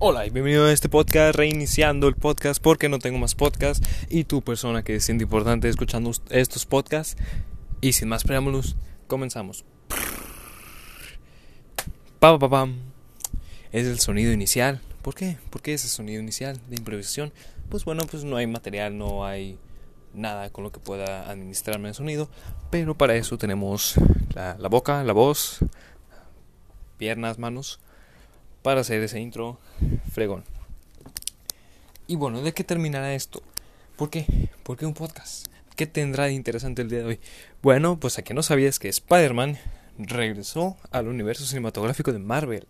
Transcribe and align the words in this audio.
Hola 0.00 0.24
y 0.24 0.30
bienvenido 0.30 0.66
a 0.66 0.72
este 0.72 0.88
podcast, 0.88 1.34
reiniciando 1.34 2.06
el 2.06 2.14
podcast 2.14 2.62
porque 2.62 2.88
no 2.88 3.00
tengo 3.00 3.18
más 3.18 3.34
podcast 3.34 3.84
y 4.08 4.22
tu 4.22 4.42
persona 4.42 4.84
que 4.84 5.00
siente 5.00 5.24
importante 5.24 5.68
escuchando 5.68 6.12
estos 6.30 6.66
podcasts. 6.66 7.20
Y 7.80 7.94
sin 7.94 8.08
más 8.08 8.22
preámbulos, 8.22 8.76
comenzamos. 9.08 9.64
Pa, 12.20 12.38
pa, 12.38 12.48
pam. 12.48 12.76
Es 13.72 13.88
el 13.88 13.98
sonido 13.98 14.32
inicial. 14.32 14.80
¿Por 15.02 15.16
qué? 15.16 15.36
¿Por 15.50 15.62
qué 15.62 15.74
ese 15.74 15.88
sonido 15.88 16.22
inicial 16.22 16.60
de 16.68 16.76
improvisación? 16.76 17.32
Pues 17.68 17.84
bueno, 17.84 18.04
pues 18.08 18.22
no 18.22 18.36
hay 18.36 18.46
material, 18.46 18.96
no 18.96 19.26
hay 19.26 19.58
nada 20.14 20.50
con 20.50 20.62
lo 20.62 20.70
que 20.70 20.78
pueda 20.78 21.28
administrarme 21.28 21.88
el 21.88 21.96
sonido. 21.96 22.30
Pero 22.70 22.96
para 22.96 23.16
eso 23.16 23.36
tenemos 23.36 23.94
la, 24.32 24.56
la 24.60 24.68
boca, 24.68 25.02
la 25.02 25.12
voz, 25.12 25.58
piernas, 26.98 27.40
manos 27.40 27.80
para 28.68 28.82
hacer 28.82 29.02
ese 29.02 29.18
intro 29.18 29.58
fregón. 30.12 30.44
Y 32.06 32.16
bueno, 32.16 32.42
¿de 32.42 32.52
qué 32.52 32.64
terminará 32.64 33.14
esto? 33.14 33.42
¿Por 33.96 34.10
qué? 34.10 34.26
¿Por 34.62 34.76
qué 34.76 34.84
un 34.84 34.92
podcast? 34.92 35.46
¿Qué 35.74 35.86
tendrá 35.86 36.24
de 36.24 36.34
interesante 36.34 36.82
el 36.82 36.90
día 36.90 36.98
de 36.98 37.04
hoy? 37.06 37.20
Bueno, 37.62 37.98
pues 37.98 38.18
aquí 38.18 38.34
no 38.34 38.42
sabías 38.42 38.78
que 38.78 38.90
Spider-Man 38.90 39.56
regresó 39.96 40.76
al 40.90 41.08
universo 41.08 41.46
cinematográfico 41.46 42.12
de 42.12 42.18
Marvel. 42.18 42.66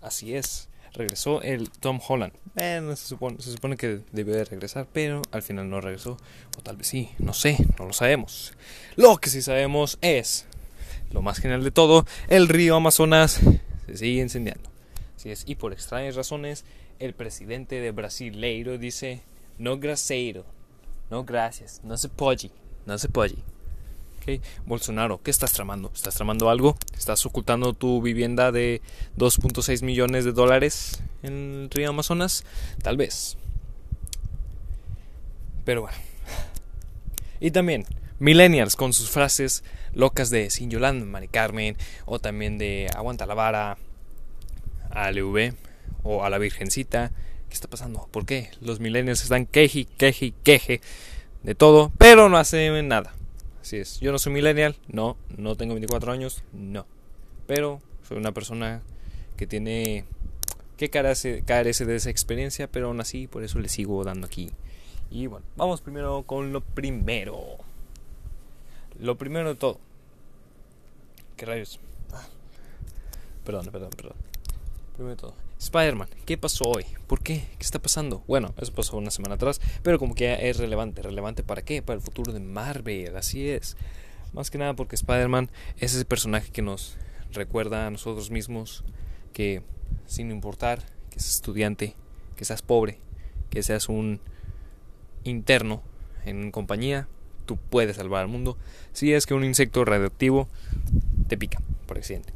Así 0.00 0.34
es, 0.34 0.70
regresó 0.94 1.42
el 1.42 1.68
Tom 1.68 2.00
Holland. 2.08 2.32
Bueno, 2.54 2.96
se 2.96 3.06
supone, 3.06 3.36
se 3.42 3.52
supone 3.52 3.76
que 3.76 4.00
debió 4.12 4.34
de 4.34 4.46
regresar, 4.46 4.86
pero 4.90 5.20
al 5.32 5.42
final 5.42 5.68
no 5.68 5.82
regresó. 5.82 6.16
O 6.56 6.62
tal 6.62 6.78
vez 6.78 6.86
sí, 6.86 7.10
no 7.18 7.34
sé, 7.34 7.58
no 7.78 7.84
lo 7.84 7.92
sabemos. 7.92 8.54
Lo 8.94 9.18
que 9.18 9.28
sí 9.28 9.42
sabemos 9.42 9.98
es, 10.00 10.46
lo 11.10 11.20
más 11.20 11.40
genial 11.40 11.62
de 11.62 11.72
todo, 11.72 12.06
el 12.28 12.48
río 12.48 12.76
Amazonas 12.76 13.38
se 13.86 13.96
sigue 13.98 14.22
incendiando 14.22 14.75
y 15.46 15.54
por 15.56 15.72
extrañas 15.72 16.14
razones 16.14 16.64
el 16.98 17.14
presidente 17.14 17.80
de 17.80 17.90
Brasileiro 17.90 18.78
dice 18.78 19.22
no 19.58 19.78
graciero, 19.78 20.44
no 21.10 21.24
gracias, 21.24 21.80
no 21.82 21.96
se 21.96 22.08
puede, 22.08 22.50
no 22.84 22.98
se. 22.98 23.08
Okay. 23.08 24.40
Bolsonaro, 24.66 25.20
¿qué 25.22 25.30
estás 25.30 25.52
tramando? 25.52 25.90
¿Estás 25.94 26.16
tramando 26.16 26.50
algo? 26.50 26.76
¿Estás 26.96 27.24
ocultando 27.26 27.74
tu 27.74 28.02
vivienda 28.02 28.50
de 28.50 28.82
2.6 29.16 29.84
millones 29.84 30.24
de 30.24 30.32
dólares 30.32 31.00
en 31.22 31.62
el 31.62 31.70
río 31.70 31.90
Amazonas? 31.90 32.44
Tal 32.82 32.96
vez. 32.96 33.36
Pero 35.64 35.82
bueno. 35.82 35.96
Y 37.38 37.52
también, 37.52 37.84
millennials 38.18 38.74
con 38.74 38.92
sus 38.92 39.10
frases 39.10 39.62
locas 39.94 40.30
de 40.30 40.50
Sin 40.50 40.70
Yolanda, 40.70 41.06
Mari 41.06 41.28
Carmen, 41.28 41.76
o 42.04 42.18
también 42.18 42.58
de 42.58 42.90
Aguanta 42.96 43.26
la 43.26 43.34
vara, 43.34 43.78
a 44.96 45.12
o 46.02 46.24
a 46.24 46.30
la 46.30 46.38
Virgencita. 46.38 47.12
¿Qué 47.48 47.54
está 47.54 47.68
pasando? 47.68 48.08
¿Por 48.10 48.24
qué? 48.24 48.50
Los 48.60 48.80
millennials 48.80 49.22
están 49.22 49.46
queje, 49.46 49.84
queje, 49.84 50.32
queje 50.42 50.80
de 51.42 51.54
todo, 51.54 51.92
pero 51.98 52.28
no 52.28 52.38
hacen 52.38 52.88
nada. 52.88 53.14
Así 53.60 53.76
es. 53.76 54.00
Yo 54.00 54.10
no 54.10 54.18
soy 54.18 54.32
millennial, 54.32 54.76
no, 54.88 55.16
no 55.36 55.54
tengo 55.54 55.74
24 55.74 56.12
años, 56.12 56.42
no. 56.52 56.86
Pero 57.46 57.80
soy 58.08 58.16
una 58.16 58.32
persona 58.32 58.82
que 59.36 59.46
tiene 59.46 60.04
que 60.76 60.90
carece, 60.90 61.42
carece 61.44 61.84
de 61.84 61.96
esa 61.96 62.10
experiencia, 62.10 62.66
pero 62.66 62.88
aún 62.88 63.00
así 63.00 63.26
por 63.26 63.44
eso 63.44 63.58
le 63.58 63.68
sigo 63.68 64.02
dando 64.02 64.26
aquí. 64.26 64.50
Y 65.10 65.26
bueno, 65.26 65.46
vamos 65.56 65.82
primero 65.82 66.22
con 66.24 66.52
lo 66.52 66.62
primero. 66.62 67.36
Lo 68.98 69.16
primero 69.16 69.50
de 69.50 69.54
todo. 69.56 69.78
¿Qué 71.36 71.44
rayos? 71.44 71.80
Ah. 72.12 72.26
Perdón, 73.44 73.66
perdón, 73.70 73.90
perdón. 73.90 74.16
Primero 74.96 75.16
todo. 75.16 75.34
Spider-Man, 75.58 76.08
¿qué 76.24 76.38
pasó 76.38 76.64
hoy? 76.64 76.84
¿Por 77.06 77.22
qué? 77.22 77.46
¿Qué 77.58 77.64
está 77.64 77.78
pasando? 77.78 78.24
Bueno, 78.26 78.54
eso 78.58 78.72
pasó 78.72 78.96
una 78.96 79.10
semana 79.10 79.34
atrás, 79.34 79.60
pero 79.82 79.98
como 79.98 80.14
que 80.14 80.48
es 80.48 80.56
relevante. 80.56 81.02
¿Relevante 81.02 81.42
para 81.42 81.62
qué? 81.62 81.82
Para 81.82 81.96
el 81.96 82.02
futuro 82.02 82.32
de 82.32 82.40
Marvel, 82.40 83.14
así 83.16 83.48
es. 83.48 83.76
Más 84.32 84.50
que 84.50 84.58
nada 84.58 84.74
porque 84.74 84.96
Spider-Man 84.96 85.50
es 85.78 85.94
ese 85.94 86.04
personaje 86.06 86.50
que 86.50 86.62
nos 86.62 86.96
recuerda 87.32 87.86
a 87.86 87.90
nosotros 87.90 88.30
mismos 88.30 88.84
que 89.32 89.62
sin 90.06 90.30
importar 90.30 90.82
que 91.10 91.20
seas 91.20 91.36
estudiante, 91.36 91.94
que 92.36 92.44
seas 92.44 92.62
pobre, 92.62 92.98
que 93.50 93.62
seas 93.62 93.88
un 93.88 94.20
interno 95.24 95.82
en 96.24 96.50
compañía, 96.50 97.06
tú 97.44 97.56
puedes 97.56 97.96
salvar 97.96 98.22
al 98.22 98.28
mundo 98.28 98.56
si 98.92 99.12
es 99.12 99.26
que 99.26 99.34
un 99.34 99.44
insecto 99.44 99.84
radioactivo 99.84 100.48
te 101.28 101.36
pica 101.36 101.60
por 101.86 101.98
accidente. 101.98 102.35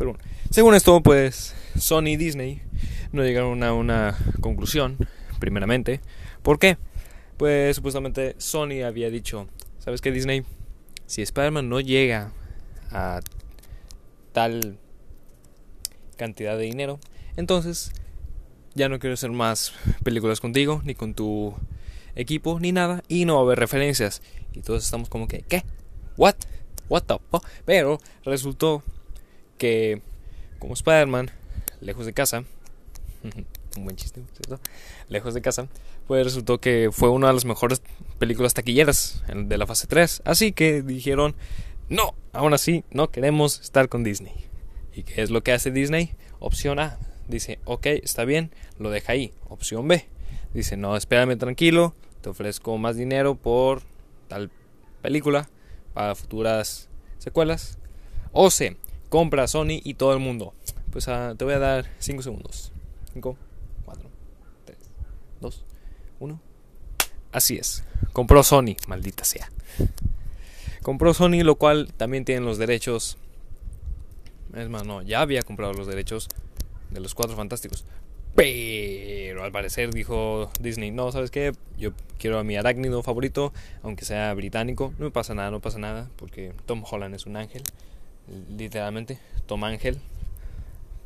Pero 0.00 0.12
bueno, 0.12 0.24
según 0.48 0.74
esto, 0.74 1.02
pues 1.02 1.54
Sony 1.78 2.06
y 2.06 2.16
Disney 2.16 2.62
no 3.12 3.22
llegaron 3.22 3.62
a 3.62 3.74
una 3.74 4.16
conclusión, 4.40 4.96
primeramente. 5.38 6.00
¿Por 6.42 6.58
qué? 6.58 6.78
Pues 7.36 7.76
supuestamente 7.76 8.34
Sony 8.38 8.82
había 8.82 9.10
dicho, 9.10 9.46
¿sabes 9.78 10.00
qué 10.00 10.10
Disney? 10.10 10.42
Si 11.04 11.20
Spider-Man 11.20 11.68
no 11.68 11.80
llega 11.80 12.32
a 12.90 13.20
tal 14.32 14.78
cantidad 16.16 16.56
de 16.56 16.64
dinero, 16.64 16.98
entonces 17.36 17.92
ya 18.74 18.88
no 18.88 19.00
quiero 19.00 19.12
hacer 19.12 19.32
más 19.32 19.74
películas 20.02 20.40
contigo, 20.40 20.80
ni 20.82 20.94
con 20.94 21.12
tu 21.12 21.54
equipo, 22.14 22.58
ni 22.58 22.72
nada, 22.72 23.02
y 23.06 23.26
no 23.26 23.34
va 23.34 23.40
a 23.40 23.44
haber 23.44 23.58
referencias. 23.58 24.22
Y 24.54 24.62
todos 24.62 24.82
estamos 24.82 25.10
como 25.10 25.28
que, 25.28 25.42
¿qué? 25.42 25.62
¿What? 26.16 26.36
¿What 26.88 27.02
the 27.02 27.16
fuck? 27.30 27.46
Pero 27.66 28.00
resultó 28.24 28.82
que 29.60 30.00
como 30.58 30.72
Spider-Man, 30.72 31.30
lejos 31.82 32.06
de 32.06 32.14
casa, 32.14 32.44
un 33.76 33.84
buen 33.84 33.94
chiste, 33.94 34.22
¿cierto? 34.32 34.58
Lejos 35.10 35.34
de 35.34 35.42
casa, 35.42 35.68
pues 36.06 36.24
resultó 36.24 36.60
que 36.60 36.88
fue 36.90 37.10
una 37.10 37.26
de 37.28 37.34
las 37.34 37.44
mejores 37.44 37.82
películas 38.18 38.54
taquilleras 38.54 39.22
de 39.28 39.58
la 39.58 39.66
fase 39.66 39.86
3. 39.86 40.22
Así 40.24 40.52
que 40.52 40.80
dijeron, 40.80 41.36
no, 41.90 42.14
aún 42.32 42.54
así 42.54 42.84
no 42.90 43.10
queremos 43.10 43.60
estar 43.60 43.90
con 43.90 44.02
Disney. 44.02 44.32
¿Y 44.94 45.02
qué 45.02 45.20
es 45.20 45.30
lo 45.30 45.42
que 45.42 45.52
hace 45.52 45.70
Disney? 45.70 46.14
Opción 46.38 46.78
A. 46.78 46.98
Dice, 47.28 47.58
ok, 47.66 47.84
está 47.86 48.24
bien, 48.24 48.50
lo 48.78 48.90
deja 48.90 49.12
ahí. 49.12 49.34
Opción 49.50 49.86
B. 49.86 50.06
Dice, 50.54 50.78
no, 50.78 50.96
espérame 50.96 51.36
tranquilo, 51.36 51.94
te 52.22 52.30
ofrezco 52.30 52.78
más 52.78 52.96
dinero 52.96 53.34
por 53.34 53.82
tal 54.26 54.50
película 55.02 55.50
para 55.92 56.14
futuras 56.14 56.88
secuelas. 57.18 57.78
O 58.32 58.50
C, 58.50 58.76
compra 59.10 59.46
Sony 59.46 59.82
y 59.84 59.94
todo 59.94 60.14
el 60.14 60.20
mundo. 60.20 60.54
Pues 60.90 61.08
ah, 61.08 61.34
te 61.36 61.44
voy 61.44 61.52
a 61.52 61.58
dar 61.58 61.90
5 61.98 62.22
segundos. 62.22 62.72
5, 63.12 63.36
4, 63.84 64.10
3, 64.64 64.78
2, 65.40 65.64
1. 66.20 66.40
Así 67.32 67.56
es. 67.58 67.84
Compró 68.14 68.42
Sony, 68.42 68.76
maldita 68.88 69.24
sea. 69.24 69.50
Compró 70.82 71.12
Sony, 71.12 71.42
lo 71.42 71.56
cual 71.56 71.92
también 71.92 72.24
tienen 72.24 72.44
los 72.46 72.56
derechos. 72.56 73.18
Es 74.54 74.68
más, 74.68 74.86
no, 74.86 75.02
ya 75.02 75.20
había 75.20 75.42
comprado 75.42 75.74
los 75.74 75.86
derechos 75.86 76.28
de 76.90 77.00
los 77.00 77.14
Cuatro 77.14 77.36
Fantásticos. 77.36 77.84
Pero 78.34 79.44
al 79.44 79.52
parecer 79.52 79.92
dijo 79.92 80.50
Disney, 80.60 80.92
no, 80.92 81.10
¿sabes 81.10 81.30
qué? 81.30 81.52
Yo 81.76 81.90
quiero 82.18 82.38
a 82.38 82.44
mi 82.44 82.56
arácnido 82.56 83.02
favorito, 83.02 83.52
aunque 83.82 84.04
sea 84.04 84.32
británico. 84.34 84.94
No 84.98 85.06
me 85.06 85.10
pasa 85.10 85.34
nada, 85.34 85.50
no 85.50 85.60
pasa 85.60 85.78
nada, 85.78 86.08
porque 86.16 86.52
Tom 86.66 86.84
Holland 86.88 87.14
es 87.14 87.26
un 87.26 87.36
ángel 87.36 87.62
literalmente, 88.56 89.18
Tom 89.46 89.64
Ángel. 89.64 90.00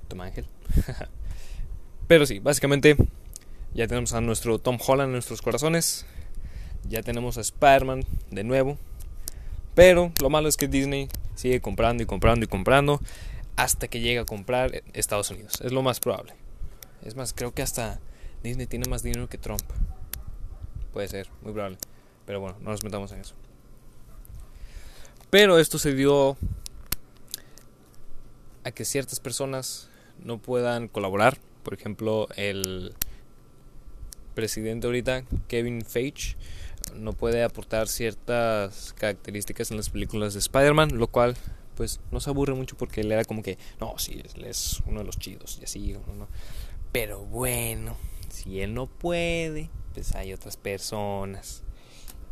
Tom 0.08 0.20
Ángel. 0.20 0.46
Pero 2.08 2.26
sí, 2.26 2.38
básicamente 2.38 2.96
ya 3.74 3.86
tenemos 3.86 4.12
a 4.12 4.20
nuestro 4.20 4.58
Tom 4.58 4.78
Holland 4.84 5.08
en 5.08 5.12
nuestros 5.12 5.42
corazones. 5.42 6.06
Ya 6.88 7.02
tenemos 7.02 7.38
a 7.38 7.40
Spider-Man 7.40 8.04
de 8.30 8.44
nuevo. 8.44 8.78
Pero 9.74 10.12
lo 10.20 10.30
malo 10.30 10.48
es 10.48 10.56
que 10.56 10.68
Disney 10.68 11.08
sigue 11.34 11.60
comprando 11.60 12.02
y 12.02 12.06
comprando 12.06 12.44
y 12.44 12.48
comprando 12.48 13.00
hasta 13.56 13.88
que 13.88 14.00
llega 14.00 14.22
a 14.22 14.24
comprar 14.24 14.82
Estados 14.92 15.30
Unidos. 15.30 15.60
Es 15.62 15.72
lo 15.72 15.82
más 15.82 16.00
probable. 16.00 16.34
Es 17.04 17.16
más, 17.16 17.32
creo 17.32 17.52
que 17.52 17.62
hasta 17.62 18.00
Disney 18.42 18.66
tiene 18.66 18.88
más 18.88 19.02
dinero 19.02 19.28
que 19.28 19.38
Trump. 19.38 19.62
Puede 20.92 21.08
ser, 21.08 21.28
muy 21.42 21.52
probable. 21.52 21.78
Pero 22.26 22.40
bueno, 22.40 22.56
no 22.60 22.70
nos 22.70 22.84
metamos 22.84 23.10
en 23.12 23.20
eso. 23.20 23.34
Pero 25.30 25.58
esto 25.58 25.78
se 25.78 25.94
dio 25.94 26.36
a 28.64 28.70
que 28.72 28.84
ciertas 28.84 29.20
personas 29.20 29.88
no 30.18 30.38
puedan 30.38 30.88
colaborar. 30.88 31.38
Por 31.62 31.74
ejemplo, 31.74 32.28
el 32.36 32.94
presidente 34.34 34.86
ahorita, 34.86 35.24
Kevin 35.48 35.82
Feige, 35.82 36.36
no 36.94 37.12
puede 37.12 37.42
aportar 37.42 37.88
ciertas 37.88 38.92
características 38.94 39.70
en 39.70 39.76
las 39.76 39.90
películas 39.90 40.34
de 40.34 40.40
Spider-Man, 40.40 40.98
lo 40.98 41.06
cual 41.06 41.36
pues 41.76 42.00
nos 42.12 42.28
aburre 42.28 42.54
mucho 42.54 42.76
porque 42.76 43.00
él 43.00 43.10
era 43.10 43.24
como 43.24 43.42
que, 43.42 43.58
no, 43.80 43.98
sí, 43.98 44.22
él 44.34 44.44
es 44.44 44.80
uno 44.86 45.00
de 45.00 45.06
los 45.06 45.18
chidos 45.18 45.58
y 45.60 45.64
así, 45.64 45.92
¿no? 45.92 46.28
Pero 46.92 47.24
bueno, 47.24 47.96
si 48.28 48.60
él 48.60 48.74
no 48.74 48.86
puede, 48.86 49.70
pues 49.92 50.14
hay 50.14 50.32
otras 50.32 50.56
personas. 50.56 51.64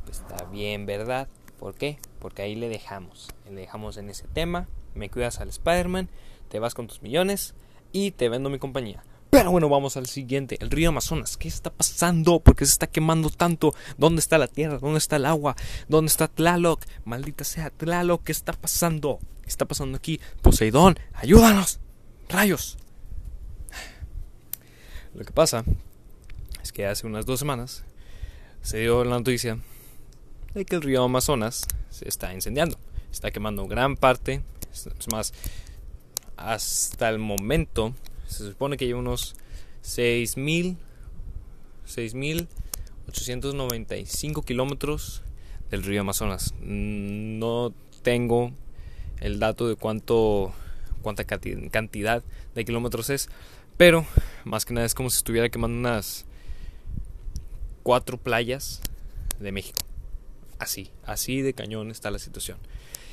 Pues 0.05 0.21
está 0.21 0.45
bien, 0.45 0.87
¿verdad? 0.87 1.29
¿Por 1.59 1.75
qué? 1.75 1.99
Porque 2.21 2.43
ahí 2.43 2.55
le 2.55 2.69
dejamos. 2.69 3.29
Le 3.49 3.61
dejamos 3.61 3.97
en 3.97 4.11
ese 4.11 4.29
tema 4.29 4.69
me 4.95 5.11
cuidas 5.11 5.41
al 5.41 5.49
Spider-Man, 5.49 6.09
te 6.49 6.59
vas 6.59 6.75
con 6.75 6.87
tus 6.87 7.03
millones 7.03 7.55
y 7.93 8.13
te 8.13 8.29
vendo 8.29 8.51
mi 8.51 8.59
compañía. 8.59 9.03
Pero 9.31 9.51
bueno, 9.51 9.71
vamos 9.71 9.97
al 9.97 10.07
siguiente. 10.07 10.59
El 10.61 10.71
río 10.71 10.91
Amazonas. 10.91 11.39
¿Qué 11.39 11.49
está 11.49 11.71
pasando? 11.71 12.41
¿Por 12.41 12.55
qué 12.55 12.67
se 12.67 12.73
está 12.73 12.87
quemando 12.87 13.31
tanto? 13.31 13.75
¿Dónde 13.97 14.21
está 14.21 14.37
la 14.37 14.47
tierra? 14.47 14.79
¿Dónde 14.79 14.99
está 14.99 15.17
el 15.17 15.25
agua? 15.25 15.57
¿Dónde 15.89 16.11
está 16.11 16.29
Tlaloc? 16.29 16.85
Maldita 17.07 17.43
sea 17.43 17.71
Tlaloc. 17.71 18.25
¿Qué 18.25 18.33
está 18.33 18.53
pasando? 18.53 19.21
¿Qué 19.41 19.49
está 19.49 19.65
pasando 19.65 19.97
aquí? 19.97 20.21
Poseidón, 20.43 20.99
ayúdanos. 21.15 21.81
Rayos. 22.29 22.77
Lo 25.15 25.25
que 25.25 25.33
pasa 25.33 25.65
es 26.63 26.71
que 26.71 26.87
hace 26.87 27.07
unas 27.07 27.25
dos 27.25 27.39
semanas 27.39 27.85
se 28.61 28.81
dio 28.81 29.03
la 29.03 29.17
noticia 29.17 29.59
de 30.53 30.65
que 30.67 30.77
el 30.77 30.83
río 30.83 31.05
Amazonas 31.05 31.67
se 31.89 32.07
está 32.07 32.35
incendiando. 32.35 32.79
Está 33.11 33.31
quemando 33.31 33.67
gran 33.67 33.97
parte. 33.97 34.43
Es 34.73 34.89
más, 35.13 35.33
hasta 36.37 37.09
el 37.09 37.19
momento 37.19 37.95
se 38.27 38.49
supone 38.49 38.77
que 38.77 38.87
hay 38.87 38.93
unos 38.93 39.37
6.000 39.85 40.77
6.895 41.87 44.45
kilómetros 44.45 45.23
del 45.71 45.83
río 45.83 46.03
Amazonas. 46.03 46.55
No 46.61 47.73
tengo 48.03 48.53
el 49.21 49.39
dato 49.39 49.67
de 49.69 49.77
cuánto 49.77 50.53
cuánta 51.03 51.25
cantidad 51.25 52.23
de 52.55 52.65
kilómetros 52.65 53.11
es, 53.11 53.29
pero 53.77 54.07
más 54.45 54.65
que 54.65 54.75
nada 54.75 54.87
es 54.87 54.95
como 54.95 55.11
si 55.11 55.17
estuviera 55.17 55.49
quemando 55.49 55.77
unas 55.77 56.27
cuatro 57.83 58.19
playas 58.19 58.81
de 59.41 59.51
México. 59.51 59.81
Así, 60.61 60.93
así 61.05 61.43
de 61.43 61.55
cañón 61.55 61.91
está 61.91 62.13
la 62.13 62.21
situación. 62.21 62.59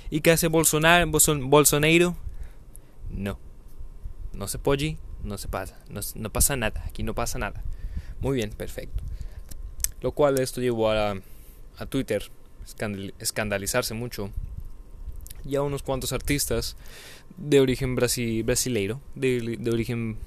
¿Y 0.10 0.22
qué 0.22 0.32
hace 0.32 0.48
Bolsonaro? 0.48 1.10
Bolsonaro? 1.10 2.16
No. 3.10 3.40
No 4.34 4.48
se 4.48 4.58
puede 4.58 4.98
no 5.24 5.38
se 5.38 5.48
pasa, 5.48 5.78
no, 6.16 6.30
pasa 6.30 6.56
nada, 6.56 6.84
aquí 6.88 7.04
no 7.04 7.14
pasa 7.14 7.40
nada. 7.40 7.64
Muy 8.22 8.36
bien, 8.36 8.52
perfecto. 8.52 9.04
Lo 10.02 10.12
cual 10.14 10.40
esto 10.40 10.62
llevó 10.62 10.92
a, 10.92 11.16
a 11.78 11.86
Twitter 11.86 12.32
escandalizarse 13.20 13.94
mucho 13.94 14.30
y 15.44 15.56
a 15.56 15.62
unos 15.62 15.84
cuantos 15.84 16.14
artistas 16.14 16.76
de 17.38 17.60
origen 17.60 17.96
brasileiro, 17.96 19.02
de, 19.16 19.58
de, 19.60 19.72
origen 19.72 20.18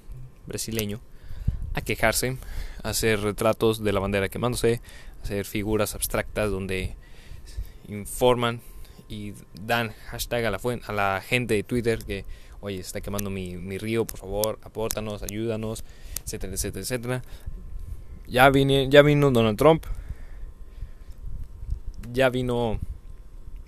brasileño, 0.47 1.01
a 1.75 1.81
quejarse, 1.81 2.37
a 2.83 2.91
hacer 2.91 3.21
retratos 3.21 3.83
de 3.83 3.93
la 3.93 4.01
bandera 4.01 4.29
quemándose, 4.29 4.81
hacer 5.23 5.47
figuras 5.47 5.95
abstractas 5.95 6.51
donde 6.51 6.97
informan 7.89 8.61
y 9.13 9.35
dan 9.61 9.93
hashtag 10.07 10.47
a 10.47 10.51
la, 10.51 10.59
a 10.87 10.93
la 10.93 11.21
gente 11.21 11.53
de 11.53 11.63
Twitter 11.63 11.99
que 11.99 12.25
oye, 12.63 12.79
está 12.79 13.03
quemando 13.03 13.29
mi, 13.29 13.77
río, 13.77 14.07
por 14.07 14.19
favor, 14.19 14.59
apórtanos, 14.63 15.23
ayúdanos, 15.23 15.85
etcétera, 16.25 16.55
etcétera, 16.55 16.83
etcétera. 16.83 17.23
Ya, 18.27 18.49
vine, 18.49 18.89
ya 18.89 19.03
vino 19.03 19.31
Donald 19.31 19.59
Trump, 19.59 19.85
ya 22.11 22.31
vino 22.31 22.79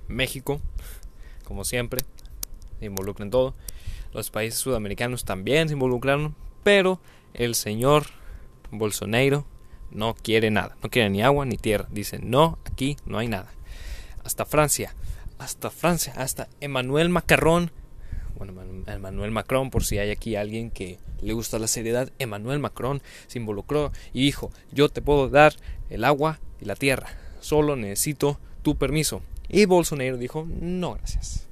México, 0.09 0.61
como 1.45 1.65
siempre, 1.65 2.03
se 2.79 2.87
involucra 2.87 3.25
en 3.25 3.31
todo. 3.31 3.55
Los 4.15 4.31
países 4.31 4.61
sudamericanos 4.61 5.25
también 5.25 5.69
se 5.69 5.75
involucraron, 5.75 6.35
pero 6.63 7.01
el 7.35 7.57
señor 7.57 8.07
Bolsonaro 8.71 9.45
no 9.91 10.15
quiere 10.15 10.51
nada, 10.51 10.77
no 10.83 10.89
quiere 10.89 11.11
ni 11.11 11.21
agua 11.21 11.45
ni 11.45 11.59
tierra. 11.59 11.89
Dice, 11.91 12.21
no, 12.21 12.59
aquí 12.65 12.97
no 13.05 13.19
hay 13.19 13.27
nada. 13.27 13.53
Hasta 14.23 14.47
Francia, 14.47 14.95
hasta 15.39 15.71
Francia, 15.71 16.13
hasta 16.17 16.49
Emmanuel 16.61 17.09
Macron 17.09 17.71
bueno, 18.37 18.53
Emmanuel 18.87 19.31
Macron, 19.31 19.71
por 19.71 19.85
si 19.85 19.99
hay 19.99 20.11
aquí 20.11 20.37
alguien 20.37 20.71
que 20.71 20.99
le 21.23 21.33
gusta 21.33 21.59
la 21.59 21.69
seriedad, 21.69 22.11
Emmanuel 22.19 22.59
Macron 22.59 23.01
se 23.27 23.39
involucró 23.39 23.93
y 24.13 24.25
dijo, 24.25 24.51
yo 24.73 24.89
te 24.89 25.03
puedo 25.03 25.29
dar 25.29 25.55
el 25.91 26.05
agua 26.05 26.41
y 26.61 26.65
la 26.65 26.75
tierra, 26.75 27.09
solo 27.41 27.77
necesito 27.77 28.39
tu 28.63 28.77
permiso. 28.77 29.23
Y 29.49 29.67
Bolsonaro 29.67 30.17
dijo, 30.17 30.47
no, 30.49 30.95
gracias. 30.95 31.47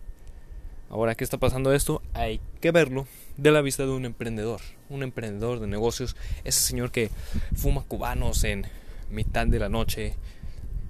Ahora 0.91 1.15
¿qué 1.15 1.25
está 1.25 1.39
pasando 1.39 1.73
esto, 1.73 2.03
hay 2.13 2.41
que 2.61 2.71
verlo 2.71 3.07
de 3.37 3.51
la 3.51 3.63
vista 3.63 3.85
de 3.85 3.91
un 3.91 4.05
emprendedor, 4.05 4.61
un 4.91 5.03
emprendedor 5.03 5.61
de 5.61 5.67
negocios, 5.67 6.17
ese 6.45 6.61
señor 6.61 6.91
que 6.91 7.11
fuma 7.55 7.83
cubanos 7.83 8.45
en 8.45 8.67
mitad 9.11 9.47
de 9.47 9.59
la 9.59 9.71
noche 9.71 10.15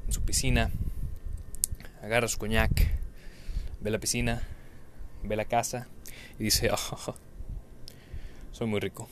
en 0.07 0.13
su 0.13 0.23
piscina, 0.23 0.71
agarra 2.03 2.29
su 2.29 2.39
coñac, 2.39 2.91
ve 3.81 3.91
la 3.91 3.99
piscina, 3.99 4.43
ve 5.23 5.37
la 5.37 5.45
casa 5.45 5.87
y 6.39 6.45
dice, 6.45 6.71
oh, 6.73 7.15
soy 8.51 8.67
muy 8.67 8.81
rico. 8.81 9.09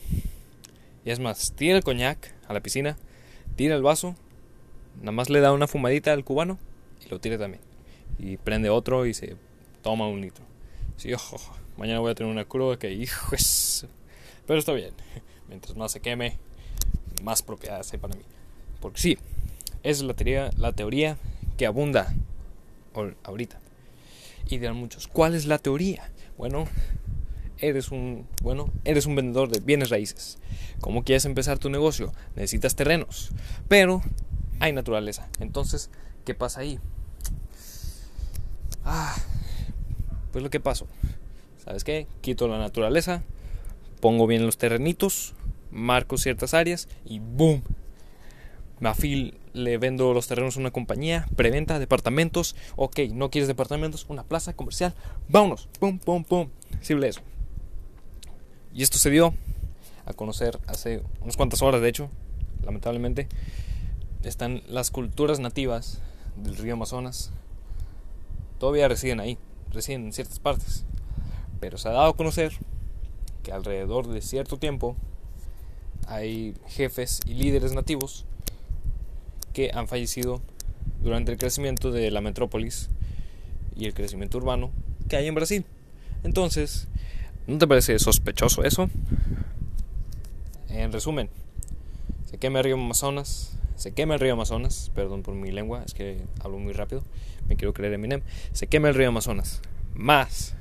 Y 1.04 1.10
es 1.10 1.20
más, 1.20 1.52
tira 1.52 1.76
el 1.76 1.84
coñac 1.84 2.34
a 2.46 2.52
la 2.52 2.60
piscina, 2.60 2.98
tira 3.56 3.74
el 3.74 3.82
vaso, 3.82 4.16
nada 4.98 5.12
más 5.12 5.30
le 5.30 5.40
da 5.40 5.52
una 5.52 5.66
fumadita 5.66 6.12
al 6.12 6.24
cubano 6.24 6.58
y 7.04 7.08
lo 7.08 7.20
tira 7.20 7.38
también. 7.38 7.62
Y 8.18 8.36
prende 8.36 8.68
otro 8.68 9.06
y 9.06 9.14
se 9.14 9.36
toma 9.82 10.06
un 10.08 10.20
litro. 10.20 10.44
Sí, 10.96 11.12
oh, 11.14 11.40
mañana 11.78 12.00
voy 12.00 12.10
a 12.10 12.14
tener 12.14 12.30
una 12.30 12.44
cruda 12.44 12.78
que, 12.78 12.92
hijo. 12.92 13.34
Pero 14.46 14.58
está 14.58 14.72
bien. 14.72 14.92
Mientras 15.48 15.76
más 15.76 15.92
se 15.92 16.00
queme, 16.00 16.36
más 17.22 17.42
propiedades 17.42 17.92
hay 17.92 17.98
para 17.98 18.14
mí. 18.14 18.22
Porque 18.80 19.00
sí, 19.00 19.18
es 19.82 20.02
la 20.02 20.14
teoría, 20.14 20.50
la 20.56 20.72
teoría 20.72 21.16
que 21.56 21.66
abunda 21.66 22.14
ahorita 23.24 23.60
y 24.48 24.58
dirán 24.58 24.76
muchos, 24.76 25.06
¿cuál 25.06 25.34
es 25.34 25.46
la 25.46 25.58
teoría? 25.58 26.10
Bueno, 26.36 26.66
eres 27.58 27.90
un, 27.90 28.26
bueno, 28.42 28.70
eres 28.84 29.06
un 29.06 29.14
vendedor 29.14 29.50
de 29.50 29.60
bienes 29.60 29.90
raíces. 29.90 30.38
¿Cómo 30.80 31.04
quieres 31.04 31.24
empezar 31.24 31.58
tu 31.58 31.70
negocio? 31.70 32.12
Necesitas 32.34 32.74
terrenos, 32.74 33.30
pero 33.68 34.02
hay 34.58 34.72
naturaleza. 34.72 35.28
Entonces, 35.38 35.90
¿qué 36.24 36.34
pasa 36.34 36.60
ahí? 36.60 36.80
Ah, 38.84 39.16
pues 40.32 40.42
lo 40.42 40.50
que 40.50 40.60
pasó. 40.60 40.86
¿Sabes 41.64 41.84
qué? 41.84 42.06
Quito 42.22 42.48
la 42.48 42.58
naturaleza, 42.58 43.22
pongo 44.00 44.26
bien 44.26 44.46
los 44.46 44.58
terrenitos, 44.58 45.34
marco 45.70 46.16
ciertas 46.16 46.54
áreas 46.54 46.88
y 47.04 47.18
¡boom! 47.18 47.62
Mafil 48.80 49.38
le 49.52 49.78
vendo 49.78 50.12
los 50.14 50.26
terrenos 50.26 50.56
a 50.56 50.60
una 50.60 50.70
compañía, 50.70 51.26
preventa 51.36 51.78
departamentos, 51.78 52.56
ok, 52.76 53.00
no 53.12 53.30
quieres 53.30 53.48
departamentos, 53.48 54.06
una 54.08 54.24
plaza 54.24 54.54
comercial, 54.54 54.94
vámonos, 55.28 55.68
pum, 55.78 55.98
pum, 55.98 56.24
pum, 56.24 56.48
simple 56.80 57.08
eso. 57.08 57.20
Y 58.72 58.82
esto 58.82 58.98
se 58.98 59.10
dio 59.10 59.34
a 60.06 60.12
conocer 60.12 60.58
hace 60.66 61.02
unas 61.20 61.36
cuantas 61.36 61.62
horas, 61.62 61.80
de 61.80 61.88
hecho, 61.88 62.10
lamentablemente, 62.64 63.28
están 64.22 64.62
las 64.68 64.90
culturas 64.90 65.40
nativas 65.40 66.00
del 66.36 66.56
río 66.56 66.74
Amazonas, 66.74 67.32
todavía 68.58 68.88
residen 68.88 69.20
ahí, 69.20 69.38
residen 69.70 70.06
en 70.06 70.12
ciertas 70.12 70.38
partes, 70.38 70.84
pero 71.58 71.78
se 71.78 71.88
ha 71.88 71.92
dado 71.92 72.10
a 72.10 72.16
conocer 72.16 72.52
que 73.42 73.52
alrededor 73.52 74.06
de 74.08 74.20
cierto 74.20 74.58
tiempo 74.58 74.96
hay 76.06 76.54
jefes 76.68 77.20
y 77.26 77.34
líderes 77.34 77.72
nativos 77.72 78.26
que 79.52 79.70
han 79.72 79.88
fallecido 79.88 80.40
durante 81.02 81.32
el 81.32 81.38
crecimiento 81.38 81.90
de 81.90 82.10
la 82.10 82.20
metrópolis 82.20 82.88
y 83.76 83.86
el 83.86 83.94
crecimiento 83.94 84.38
urbano 84.38 84.70
que 85.08 85.16
hay 85.16 85.26
en 85.26 85.34
Brasil. 85.34 85.64
Entonces, 86.22 86.88
¿no 87.46 87.58
te 87.58 87.66
parece 87.66 87.98
sospechoso 87.98 88.62
eso? 88.64 88.90
En 90.68 90.92
resumen, 90.92 91.28
se 92.30 92.38
quema 92.38 92.58
el 92.58 92.64
río 92.64 92.74
Amazonas, 92.74 93.58
se 93.76 93.92
quema 93.92 94.14
el 94.14 94.20
río 94.20 94.34
Amazonas, 94.34 94.92
perdón 94.94 95.22
por 95.22 95.34
mi 95.34 95.50
lengua, 95.50 95.82
es 95.84 95.94
que 95.94 96.22
hablo 96.40 96.58
muy 96.58 96.72
rápido, 96.72 97.02
me 97.48 97.56
quiero 97.56 97.72
creer 97.72 97.94
Eminem, 97.94 98.22
se 98.52 98.66
quema 98.66 98.88
el 98.88 98.94
río 98.94 99.08
Amazonas, 99.08 99.62
más 99.94 100.54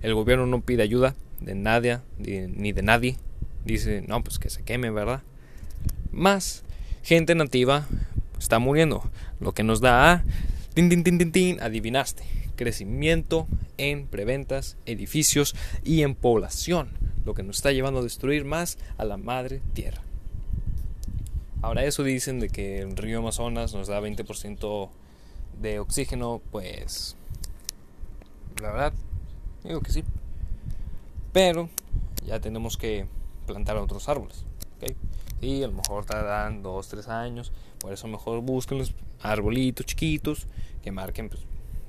el 0.00 0.14
gobierno 0.14 0.46
no 0.46 0.60
pide 0.60 0.82
ayuda 0.82 1.16
de 1.40 1.54
nadie, 1.54 1.98
ni 2.18 2.72
de 2.72 2.82
nadie, 2.82 3.16
dice, 3.64 4.02
no, 4.06 4.22
pues 4.22 4.38
que 4.38 4.50
se 4.50 4.62
queme, 4.62 4.90
¿verdad? 4.90 5.22
Más 6.12 6.62
gente 7.02 7.34
nativa 7.34 7.88
está 8.38 8.58
muriendo. 8.58 9.02
Lo 9.40 9.52
que 9.52 9.62
nos 9.62 9.80
da 9.80 10.12
a, 10.12 10.24
tin, 10.74 10.88
tin, 10.88 11.02
tin, 11.02 11.32
tin, 11.32 11.60
adivinaste, 11.60 12.24
crecimiento 12.56 13.46
en 13.76 14.06
preventas, 14.06 14.76
edificios 14.86 15.54
y 15.84 16.02
en 16.02 16.14
población. 16.14 16.90
Lo 17.24 17.34
que 17.34 17.42
nos 17.42 17.56
está 17.56 17.72
llevando 17.72 18.00
a 18.00 18.02
destruir 18.02 18.44
más 18.44 18.78
a 18.96 19.04
la 19.04 19.16
madre 19.16 19.60
tierra. 19.74 20.02
Ahora 21.60 21.84
eso 21.84 22.04
dicen 22.04 22.38
de 22.38 22.48
que 22.48 22.80
el 22.80 22.96
río 22.96 23.18
Amazonas 23.18 23.74
nos 23.74 23.88
da 23.88 24.00
20% 24.00 24.88
de 25.60 25.80
oxígeno, 25.80 26.40
pues 26.52 27.16
la 28.60 28.70
verdad, 28.70 28.92
digo 29.64 29.80
que 29.80 29.92
sí. 29.92 30.04
Pero 31.32 31.68
ya 32.26 32.40
tenemos 32.40 32.76
que 32.76 33.06
plantar 33.46 33.76
otros 33.76 34.08
árboles. 34.08 34.44
¿okay? 34.76 34.94
Y 35.40 35.62
a 35.62 35.68
lo 35.68 35.74
mejor 35.74 36.04
tardan 36.04 36.62
2, 36.62 36.88
3 36.88 37.08
años, 37.08 37.52
por 37.78 37.92
eso 37.92 38.08
mejor 38.08 38.40
busquen 38.40 38.78
los 38.78 38.92
arbolitos 39.22 39.86
chiquitos 39.86 40.46
que 40.82 40.90
marquen 40.92 41.28
pues, 41.28 41.42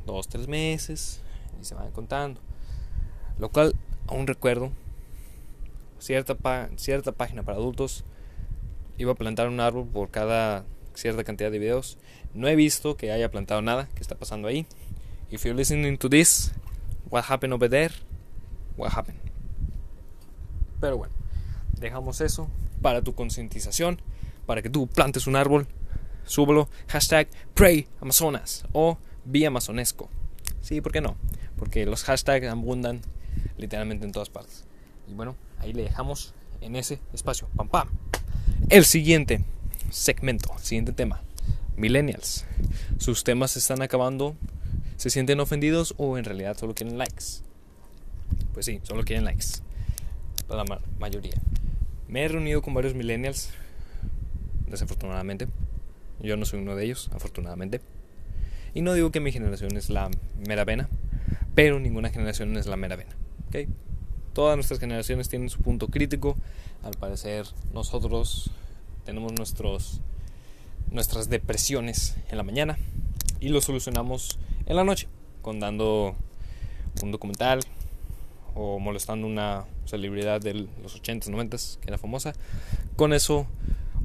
dos, 0.06 0.27
tres 0.27 0.48
meses 0.48 1.22
y 1.60 1.65
se 1.65 1.75
van 1.75 1.91
contando. 1.91 2.41
Lo 3.38 3.50
cual 3.50 3.75
aún 4.08 4.27
recuerdo 4.27 4.72
cierta, 6.00 6.36
cierta 6.77 7.12
página 7.12 7.44
para 7.44 7.58
adultos 7.58 8.03
iba 8.98 9.13
a 9.13 9.15
plantar 9.15 9.48
un 9.48 9.60
árbol 9.60 9.88
por 9.88 10.10
cada 10.10 10.65
cierta 10.94 11.24
cantidad 11.24 11.51
de 11.51 11.60
videos. 11.60 11.98
No 12.34 12.48
he 12.48 12.56
visto 12.56 12.98
que 12.98 13.12
haya 13.12 13.32
plantado 13.32 13.62
nada. 13.62 13.88
¿Qué 13.96 14.01
está 14.01 14.15
pasando 14.15 14.48
ahí? 14.48 14.65
If 15.32 15.46
you're 15.46 15.58
listening 15.58 15.98
to 15.98 16.10
this, 16.10 16.51
what 17.10 17.25
happened 17.29 17.53
over 17.53 17.70
there? 17.70 17.94
What 18.77 18.91
happened? 18.94 19.20
Pero 20.82 20.98
bueno, 20.98 21.13
dejamos 21.79 22.22
eso 22.22 22.48
para 22.81 23.01
tu 23.01 23.13
concientización, 23.13 24.01
para 24.45 24.62
que 24.62 24.69
tú 24.69 24.88
plantes 24.88 25.27
un 25.27 25.36
árbol. 25.36 25.67
Súbelo. 26.25 26.69
Hashtag 26.88 27.27
Pray 27.53 27.88
Amazonas 28.01 28.65
o 28.71 28.98
Vía 29.25 29.48
Amazonesco. 29.48 30.09
Sí, 30.62 30.81
¿por 30.81 30.91
qué 30.91 31.01
no? 31.01 31.15
Porque 31.57 31.86
los 31.86 32.03
hashtags 32.03 32.48
abundan 32.48 33.01
literalmente 33.57 34.05
en 34.05 34.12
todas 34.12 34.29
partes. 34.29 34.65
Y 35.07 35.13
bueno, 35.13 35.36
ahí 35.59 35.74
le 35.74 35.83
dejamos 35.83 36.33
en 36.62 36.75
ese 36.75 37.00
espacio. 37.13 37.48
Pam, 37.55 37.69
pam. 37.69 37.89
El 38.69 38.86
siguiente 38.86 39.43
segmento, 39.89 40.53
siguiente 40.62 40.91
tema. 40.91 41.21
Millennials. 41.75 42.45
¿Sus 42.98 43.24
temas 43.24 43.51
se 43.51 43.59
están 43.59 43.81
acabando? 43.81 44.36
¿Se 44.98 45.09
sienten 45.09 45.39
ofendidos 45.39 45.95
o 45.98 46.17
en 46.17 46.25
realidad 46.25 46.57
solo 46.57 46.75
quieren 46.75 46.98
likes? 46.98 47.41
Pues 48.53 48.65
sí, 48.65 48.81
solo 48.83 49.03
quieren 49.03 49.25
likes. 49.25 49.45
La 50.50 50.65
mayoría. 51.00 51.36
Me 52.09 52.23
he 52.23 52.27
reunido 52.27 52.63
con 52.63 52.73
varios 52.73 52.95
millennials, 52.95 53.51
desafortunadamente. 54.67 55.47
Yo 56.19 56.37
no 56.37 56.45
soy 56.45 56.59
uno 56.59 56.75
de 56.75 56.85
ellos, 56.85 57.11
afortunadamente. 57.13 57.81
Y 58.73 58.81
no 58.81 58.95
digo 58.95 59.11
que 59.11 59.19
mi 59.19 59.31
generación 59.31 59.77
es 59.77 59.91
la 59.91 60.09
mera 60.47 60.65
vena, 60.65 60.89
pero 61.53 61.79
ninguna 61.79 62.09
generación 62.09 62.57
es 62.57 62.65
la 62.65 62.77
mera 62.77 62.95
vena. 62.95 63.11
Todas 64.33 64.55
nuestras 64.57 64.79
generaciones 64.79 65.29
tienen 65.29 65.49
su 65.49 65.61
punto 65.61 65.87
crítico. 65.87 66.35
Al 66.81 66.93
parecer, 66.93 67.45
nosotros 67.73 68.49
tenemos 69.05 69.33
nuestros, 69.33 70.01
nuestras 70.89 71.29
depresiones 71.29 72.15
en 72.31 72.37
la 72.37 72.43
mañana 72.43 72.79
y 73.39 73.49
lo 73.49 73.61
solucionamos 73.61 74.39
en 74.65 74.75
la 74.75 74.83
noche 74.83 75.07
con 75.43 75.59
dando 75.59 76.15
un 77.03 77.11
documental 77.11 77.59
o 78.55 78.79
molestando 78.79 79.27
una 79.27 79.65
celebridad 79.89 80.41
de 80.41 80.53
los 80.53 81.01
80s, 81.01 81.29
90s 81.29 81.79
que 81.79 81.88
era 81.88 81.98
famosa. 81.98 82.34
Con 82.96 83.13
eso 83.13 83.48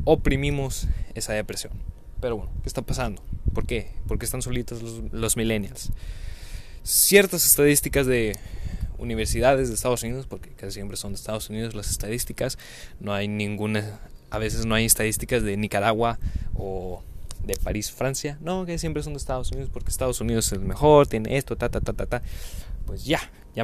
oprimimos 0.04 0.86
esa 1.14 1.32
depresión. 1.32 1.72
Pero 2.20 2.36
bueno, 2.36 2.52
¿qué 2.62 2.68
está 2.68 2.82
pasando? 2.82 3.22
¿Por 3.52 3.66
qué? 3.66 3.90
¿Por 4.06 4.18
qué 4.18 4.24
están 4.24 4.42
solitos 4.42 4.82
los, 4.82 5.12
los 5.12 5.36
millennials? 5.36 5.90
Ciertas 6.82 7.46
estadísticas 7.46 8.06
de 8.06 8.36
universidades 8.98 9.68
de 9.68 9.74
Estados 9.74 10.02
Unidos, 10.02 10.26
porque 10.26 10.50
casi 10.50 10.72
siempre 10.72 10.96
son 10.96 11.12
de 11.12 11.16
Estados 11.16 11.50
Unidos 11.50 11.74
las 11.74 11.90
estadísticas, 11.90 12.58
no 13.00 13.12
hay 13.12 13.28
ninguna 13.28 14.00
a 14.34 14.38
veces 14.38 14.66
no 14.66 14.74
hay 14.74 14.84
estadísticas 14.84 15.44
de 15.44 15.56
Nicaragua 15.56 16.18
o 16.54 17.04
de 17.44 17.54
París, 17.54 17.92
Francia. 17.92 18.36
No, 18.40 18.66
que 18.66 18.78
siempre 18.78 19.02
son 19.02 19.12
de 19.12 19.18
Estados 19.18 19.52
Unidos 19.52 19.70
porque 19.72 19.90
Estados 19.90 20.20
Unidos 20.20 20.46
es 20.46 20.54
el 20.54 20.60
mejor, 20.60 21.06
tiene 21.06 21.36
esto, 21.36 21.56
ta, 21.56 21.68
ta, 21.68 21.80
ta, 21.80 21.92
ta, 21.92 22.06
ta. 22.06 22.22
Pues 22.84 23.04
ya, 23.04 23.20
ya 23.54 23.62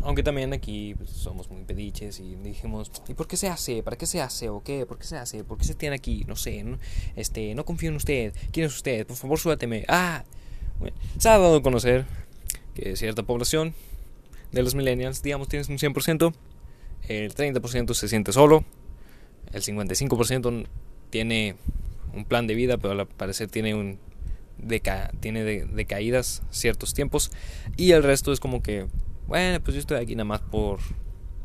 Aunque 0.00 0.22
también 0.22 0.52
aquí 0.52 0.94
pues, 0.96 1.10
somos 1.10 1.50
muy 1.50 1.62
pediches 1.64 2.20
y 2.20 2.36
dijimos, 2.36 2.90
¿y 3.08 3.14
por 3.14 3.26
qué 3.26 3.36
se 3.36 3.48
hace? 3.48 3.82
¿Para 3.82 3.96
qué 3.96 4.06
se 4.06 4.20
hace? 4.20 4.48
¿O 4.48 4.62
qué? 4.62 4.86
¿Por 4.86 4.98
qué 4.98 5.04
se 5.04 5.16
hace? 5.16 5.42
¿Por 5.44 5.58
qué 5.58 5.64
se 5.64 5.74
tiene 5.74 5.96
aquí? 5.96 6.24
No 6.28 6.36
sé, 6.36 6.62
no, 6.62 6.78
este, 7.16 7.54
no 7.54 7.64
confío 7.64 7.90
en 7.90 7.96
usted. 7.96 8.32
¿Quién 8.52 8.66
es 8.66 8.74
usted? 8.74 9.06
Por 9.06 9.16
favor, 9.16 9.38
súbateme. 9.38 9.84
Ah, 9.88 10.24
bueno, 10.78 10.96
se 11.18 11.28
ha 11.28 11.32
dado 11.32 11.56
a 11.56 11.62
conocer 11.62 12.06
que 12.74 12.94
cierta 12.96 13.24
población 13.24 13.74
de 14.52 14.62
los 14.62 14.74
millennials, 14.74 15.22
digamos, 15.22 15.48
tienes 15.48 15.68
un 15.68 15.78
100%, 15.78 16.32
el 17.08 17.34
30% 17.34 17.94
se 17.94 18.08
siente 18.08 18.32
solo, 18.32 18.64
el 19.52 19.62
55% 19.62 20.66
tiene 21.10 21.56
un 22.14 22.24
plan 22.24 22.46
de 22.46 22.54
vida, 22.54 22.78
pero 22.78 22.92
al 22.92 23.06
parecer 23.06 23.48
tiene 23.48 23.74
un 23.74 23.98
deca 24.58 25.12
tiene 25.20 25.44
de 25.44 25.66
decaídas 25.66 26.42
ciertos 26.50 26.92
tiempos 26.92 27.30
y 27.76 27.92
el 27.92 28.02
resto 28.02 28.32
es 28.32 28.40
como 28.40 28.60
que 28.60 28.88
bueno 29.28 29.60
pues 29.62 29.74
yo 29.74 29.80
estoy 29.80 29.98
aquí 29.98 30.16
nada 30.16 30.24
más 30.24 30.40
por 30.40 30.80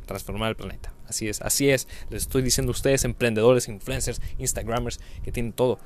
transformar 0.08 0.50
el 0.50 0.56
planeta. 0.56 0.94
Así 1.08 1.28
es 1.28 1.42
así 1.42 1.70
es. 1.70 1.88
Les 2.10 2.24
estoy 2.24 2.42
diciendo 2.42 2.72
a 2.72 2.74
ustedes 2.74 3.06
emprendedores 3.06 3.68
influencers 3.68 4.22
instagramers 4.40 5.00
que 5.24 5.32
tienen 5.32 5.54
todo. 5.54 5.80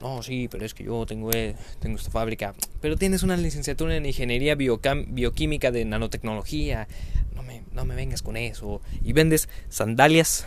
No 0.00 0.22
sí 0.22 0.48
pero 0.50 0.64
es 0.64 0.74
que 0.74 0.84
yo 0.84 1.04
tengo 1.06 1.30
eh, 1.32 1.56
tengo 1.80 1.98
esta 1.98 2.10
fábrica. 2.10 2.54
Pero 2.80 2.96
tienes 2.96 3.22
una 3.22 3.36
licenciatura 3.36 3.96
en 3.96 4.06
ingeniería 4.06 4.54
bioquímica 4.54 5.70
de 5.70 5.84
nanotecnología. 5.84 6.88
No 7.34 7.42
me 7.42 7.64
no 7.72 7.84
me 7.84 7.94
vengas 7.94 8.22
con 8.22 8.36
eso. 8.36 8.80
Y 9.02 9.12
vendes 9.12 9.48
sandalias 9.68 10.46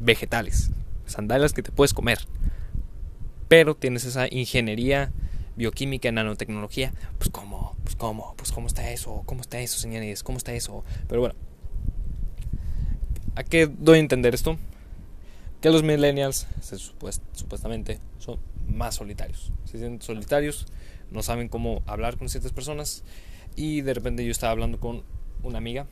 vegetales, 0.00 0.70
sandalias 1.06 1.52
que 1.52 1.62
te 1.62 1.72
puedes 1.72 1.94
comer. 1.94 2.18
Pero 3.48 3.74
tienes 3.74 4.04
esa 4.04 4.26
ingeniería 4.30 5.12
bioquímica, 5.56 6.12
nanotecnología, 6.12 6.92
pues 7.18 7.30
cómo, 7.30 7.76
pues 7.82 7.96
cómo, 7.96 8.34
pues 8.36 8.52
cómo 8.52 8.66
está 8.66 8.90
eso, 8.90 9.22
cómo 9.26 9.40
está 9.40 9.60
eso, 9.60 9.78
señores, 9.78 10.22
cómo 10.22 10.38
está 10.38 10.52
eso. 10.52 10.84
Pero 11.08 11.20
bueno, 11.20 11.34
¿a 13.34 13.44
qué 13.44 13.66
doy 13.66 13.98
a 13.98 14.00
entender 14.00 14.34
esto? 14.34 14.58
Que 15.60 15.70
los 15.70 15.82
millennials, 15.82 16.46
supuestamente, 17.32 17.98
son 18.18 18.38
más 18.68 18.96
solitarios. 18.96 19.52
Se 19.64 19.78
sienten 19.78 20.02
solitarios, 20.02 20.66
no 21.10 21.22
saben 21.22 21.48
cómo 21.48 21.82
hablar 21.86 22.18
con 22.18 22.28
ciertas 22.28 22.52
personas. 22.52 23.02
Y 23.56 23.80
de 23.80 23.94
repente 23.94 24.24
yo 24.24 24.30
estaba 24.30 24.52
hablando 24.52 24.78
con 24.78 25.02
una 25.42 25.58
amiga 25.58 25.86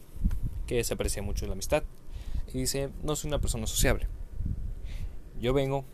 que 0.67 0.83
se 0.85 0.95
aprecia 0.95 1.23
mucho 1.23 1.47
la 1.47 1.53
amistad 1.53 1.83
y 2.53 2.59
dice, 2.59 2.91
no 3.03 3.17
soy 3.17 3.29
una 3.29 3.41
persona 3.41 3.67
sociable. 3.67 4.07
Yo 5.41 5.53
vengo 5.53 5.85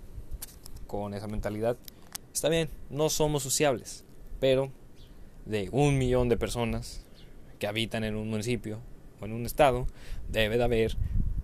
con 0.86 1.14
esa 1.14 1.28
mentalidad. 1.28 1.76
Está 2.32 2.48
bien, 2.48 2.68
no 2.90 3.08
somos 3.08 3.42
sociables, 3.42 4.04
pero 4.38 4.70
de 5.46 5.68
un 5.72 5.98
millón 5.98 6.28
de 6.28 6.36
personas 6.36 7.04
que 7.58 7.66
habitan 7.66 8.04
en 8.04 8.16
un 8.16 8.30
municipio 8.30 8.80
o 9.20 9.26
en 9.26 9.32
un 9.32 9.46
estado, 9.46 9.86
debe 10.28 10.56
de 10.56 10.64
haber 10.64 10.96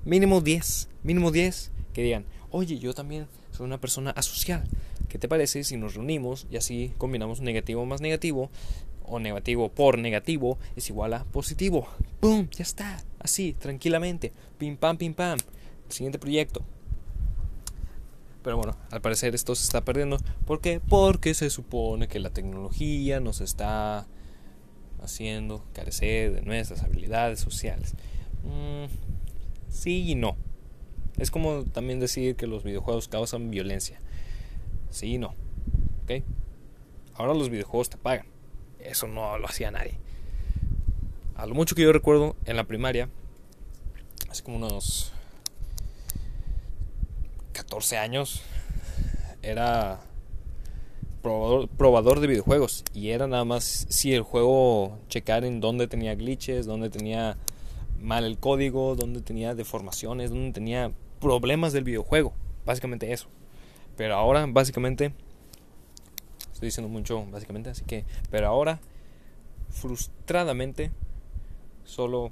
mínimo 0.05 0.41
10, 0.41 0.89
mínimo 1.03 1.31
10 1.31 1.73
que 1.93 2.03
digan, 2.03 2.25
oye, 2.51 2.79
yo 2.79 2.95
también 2.95 3.27
soy 3.51 3.67
una 3.67 3.81
persona 3.81 4.11
asocial. 4.11 4.65
¿Qué 5.09 5.19
te 5.19 5.29
parece 5.29 5.65
si 5.65 5.77
nos 5.77 5.95
reunimos 5.95 6.47
y 6.51 6.57
así 6.57 6.93
combinamos 6.99 7.41
negativo 7.41 7.85
más 7.85 8.01
negativo 8.01 8.51
o 9.05 9.19
negativo 9.19 9.69
por 9.69 9.99
negativo 9.99 10.59
es 10.77 10.89
igual 10.89 11.15
a 11.15 11.25
positivo? 11.25 11.89
¡Pum! 12.21 12.49
Ya 12.51 12.63
está. 12.63 13.03
Así, 13.19 13.53
tranquilamente. 13.53 14.33
Pim 14.59 14.77
pam, 14.77 14.97
pim 14.97 15.15
pam. 15.15 15.39
siguiente 15.89 16.19
proyecto. 16.19 16.63
Pero 18.47 18.59
bueno, 18.59 18.77
al 18.93 19.01
parecer 19.01 19.35
esto 19.35 19.57
se 19.57 19.65
está 19.65 19.85
perdiendo. 19.85 20.19
¿Por 20.45 20.61
qué? 20.61 20.79
Porque 20.79 21.35
se 21.35 21.51
supone 21.51 22.07
que 22.07 22.21
la 22.21 22.31
tecnología 22.31 23.19
nos 23.19 23.41
está 23.41 24.07
haciendo 25.03 25.65
carecer 25.73 26.33
de 26.33 26.43
nuestras 26.43 26.85
habilidades 26.85 27.41
sociales. 27.41 27.95
Mm, 28.45 28.85
sí 29.69 30.13
y 30.13 30.15
no. 30.15 30.37
Es 31.19 31.33
como 31.33 31.65
también 31.65 31.99
decir 31.99 32.37
que 32.37 32.47
los 32.47 32.63
videojuegos 32.63 33.09
causan 33.09 33.51
violencia. 33.51 33.99
Sí 34.91 35.15
y 35.15 35.19
no. 35.19 35.35
¿Ok? 36.05 36.23
Ahora 37.15 37.35
los 37.35 37.51
videojuegos 37.51 37.91
te 37.91 37.97
pagan. 37.97 38.27
Eso 38.79 39.09
no 39.09 39.39
lo 39.39 39.47
hacía 39.49 39.73
nadie. 39.73 39.99
A 41.35 41.47
lo 41.47 41.57
mucho 41.57 41.75
que 41.75 41.83
yo 41.83 41.93
recuerdo 41.93 42.37
en 42.45 42.55
la 42.55 42.63
primaria, 42.63 43.09
hace 44.31 44.45
como 44.45 44.59
unos 44.59 45.13
14 47.77 47.99
años, 47.99 48.41
era 49.43 50.01
probador, 51.21 52.21
de 52.21 52.27
videojuegos 52.27 52.85
y 52.95 53.11
era 53.11 53.27
nada 53.27 53.45
más 53.45 53.87
si 53.91 54.15
el 54.15 54.23
juego 54.23 54.99
checar 55.09 55.45
en 55.45 55.61
dónde 55.61 55.87
tenía 55.87 56.15
glitches, 56.15 56.65
dónde 56.65 56.89
tenía 56.89 57.37
mal 58.01 58.25
el 58.25 58.39
código, 58.39 58.97
dónde 58.97 59.21
tenía 59.21 59.55
deformaciones, 59.55 60.31
dónde 60.31 60.53
tenía 60.53 60.91
problemas 61.21 61.75
del 61.75 61.85
videojuego, 61.85 62.33
básicamente 62.65 63.13
eso. 63.13 63.27
Pero 63.99 64.15
ahora 64.15 64.47
básicamente 64.49 65.13
estoy 66.55 66.69
diciendo 66.69 66.89
mucho 66.89 67.27
básicamente, 67.27 67.69
así 67.69 67.85
que 67.85 68.07
pero 68.31 68.47
ahora 68.47 68.81
frustradamente 69.69 70.93
solo 71.85 72.31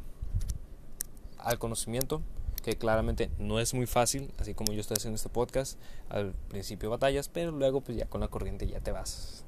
al 1.36 1.58
conocimiento, 1.58 2.22
que 2.64 2.76
claramente 2.76 3.30
no 3.38 3.60
es 3.60 3.74
muy 3.74 3.86
fácil, 3.86 4.32
así 4.38 4.54
como 4.54 4.72
yo 4.72 4.80
estoy 4.80 4.96
haciendo 4.96 5.16
este 5.16 5.28
podcast, 5.28 5.78
al 6.08 6.32
principio 6.48 6.88
batallas, 6.88 7.28
pero 7.28 7.52
luego 7.52 7.82
pues 7.82 7.98
ya 7.98 8.06
con 8.06 8.22
la 8.22 8.28
corriente 8.28 8.66
ya 8.66 8.80
te 8.80 8.90
vas 8.90 9.44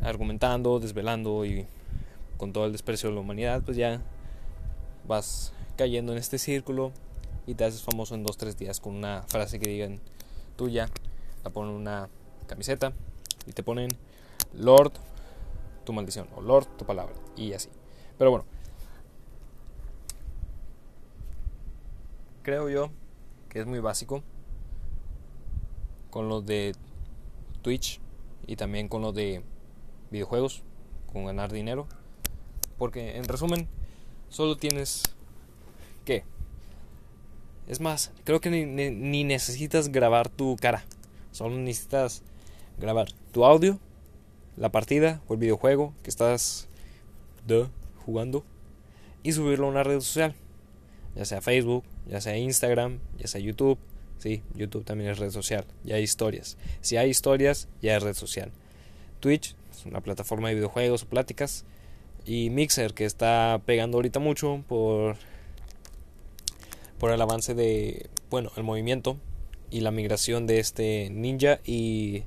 argumentando, 0.00 0.78
desvelando 0.78 1.44
y 1.44 1.66
con 2.36 2.52
todo 2.52 2.64
el 2.66 2.70
desprecio 2.70 3.08
de 3.08 3.16
la 3.16 3.22
humanidad, 3.22 3.62
pues 3.64 3.76
ya 3.76 4.00
vas 5.08 5.52
cayendo 5.76 6.12
en 6.12 6.18
este 6.18 6.38
círculo 6.38 6.92
y 7.44 7.54
te 7.54 7.64
haces 7.64 7.82
famoso 7.82 8.14
en 8.14 8.22
dos, 8.22 8.36
tres 8.36 8.56
días 8.56 8.78
con 8.78 8.94
una 8.94 9.24
frase 9.26 9.58
que 9.58 9.68
digan 9.68 10.00
tuya, 10.54 10.88
la 11.42 11.50
ponen 11.50 11.74
una 11.74 12.08
camiseta 12.46 12.92
y 13.46 13.52
te 13.52 13.64
ponen 13.64 13.88
Lord 14.54 14.92
tu 15.84 15.92
maldición 15.92 16.28
o 16.36 16.40
Lord 16.40 16.68
tu 16.76 16.86
palabra 16.86 17.14
y 17.36 17.52
así. 17.52 17.68
Pero 18.16 18.30
bueno, 18.30 18.46
creo 22.48 22.70
yo 22.70 22.90
que 23.50 23.60
es 23.60 23.66
muy 23.66 23.78
básico 23.78 24.22
con 26.08 26.30
lo 26.30 26.40
de 26.40 26.74
Twitch 27.60 28.00
y 28.46 28.56
también 28.56 28.88
con 28.88 29.02
lo 29.02 29.12
de 29.12 29.42
videojuegos, 30.10 30.62
con 31.12 31.26
ganar 31.26 31.52
dinero. 31.52 31.86
Porque 32.78 33.18
en 33.18 33.24
resumen, 33.24 33.68
solo 34.30 34.56
tienes 34.56 35.02
que... 36.06 36.24
Es 37.66 37.80
más, 37.80 38.12
creo 38.24 38.40
que 38.40 38.48
ni, 38.48 38.64
ni, 38.64 39.24
necesitas 39.24 39.92
grabar 39.92 40.30
tu 40.30 40.56
cara. 40.56 40.86
Solo 41.32 41.54
necesitas 41.58 42.22
grabar 42.78 43.08
tu 43.30 43.44
audio, 43.44 43.78
la 44.56 44.70
partida 44.70 45.20
o 45.28 45.34
el 45.34 45.40
videojuego 45.40 45.92
que 46.02 46.08
estás 46.08 46.66
jugando 48.06 48.42
y 49.22 49.32
subirlo 49.32 49.66
a 49.66 49.70
una 49.70 49.82
red 49.82 50.00
social. 50.00 50.34
Ya 51.14 51.26
sea 51.26 51.42
Facebook, 51.42 51.84
ya 52.08 52.20
sea 52.20 52.36
Instagram, 52.36 52.98
ya 53.18 53.26
sea 53.26 53.40
YouTube. 53.40 53.78
Sí, 54.18 54.42
YouTube 54.54 54.84
también 54.84 55.10
es 55.10 55.18
red 55.18 55.30
social. 55.30 55.64
Ya 55.84 55.96
hay 55.96 56.02
historias. 56.02 56.56
Si 56.80 56.96
hay 56.96 57.10
historias, 57.10 57.68
ya 57.80 57.96
es 57.96 58.02
red 58.02 58.14
social. 58.14 58.50
Twitch 59.20 59.54
es 59.70 59.86
una 59.86 60.00
plataforma 60.00 60.48
de 60.48 60.56
videojuegos 60.56 61.04
o 61.04 61.06
pláticas. 61.06 61.64
Y 62.24 62.50
Mixer, 62.50 62.94
que 62.94 63.04
está 63.04 63.60
pegando 63.64 63.98
ahorita 63.98 64.18
mucho 64.18 64.64
por, 64.68 65.16
por 66.98 67.12
el 67.12 67.20
avance 67.22 67.54
de, 67.54 68.10
bueno, 68.28 68.50
el 68.56 68.64
movimiento 68.64 69.16
y 69.70 69.80
la 69.80 69.90
migración 69.90 70.46
de 70.46 70.58
este 70.58 71.10
ninja 71.10 71.60
y 71.64 72.24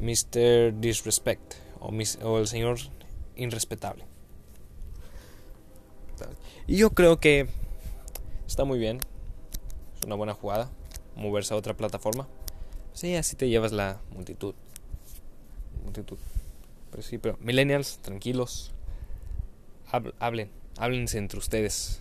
Mr. 0.00 0.80
Disrespect 0.80 1.54
o, 1.80 1.92
o 2.24 2.38
el 2.38 2.46
señor 2.46 2.78
irrespetable. 3.36 4.04
Y 6.66 6.76
yo 6.76 6.90
creo 6.90 7.18
que 7.18 7.48
está 8.52 8.64
muy 8.64 8.78
bien. 8.78 9.00
Es 9.98 10.06
una 10.06 10.14
buena 10.14 10.34
jugada. 10.34 10.70
Moverse 11.16 11.54
a 11.54 11.56
otra 11.56 11.74
plataforma. 11.74 12.28
Sí, 12.92 13.16
así 13.16 13.34
te 13.34 13.48
llevas 13.48 13.72
la 13.72 14.00
multitud. 14.14 14.54
Multitud. 15.82 16.18
Pero 16.90 17.02
sí, 17.02 17.16
pero 17.16 17.38
millennials, 17.40 17.98
tranquilos. 17.98 18.72
Hablen, 20.18 20.50
háblense 20.76 21.18
entre 21.18 21.38
ustedes. 21.38 22.00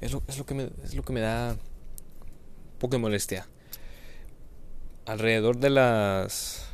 Es 0.00 0.12
lo, 0.12 0.22
es 0.26 0.36
lo, 0.38 0.46
que, 0.46 0.54
me, 0.54 0.70
es 0.82 0.94
lo 0.94 1.02
que 1.04 1.12
me 1.12 1.20
da 1.20 1.52
un 1.52 2.78
poco 2.78 2.92
de 2.92 2.98
molestia. 2.98 3.46
Alrededor 5.06 5.58
de 5.58 5.70
las. 5.70 6.66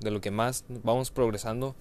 de 0.00 0.10
lo 0.10 0.20
que 0.22 0.30
más 0.30 0.64
vamos 0.68 1.10
progresando 1.10 1.76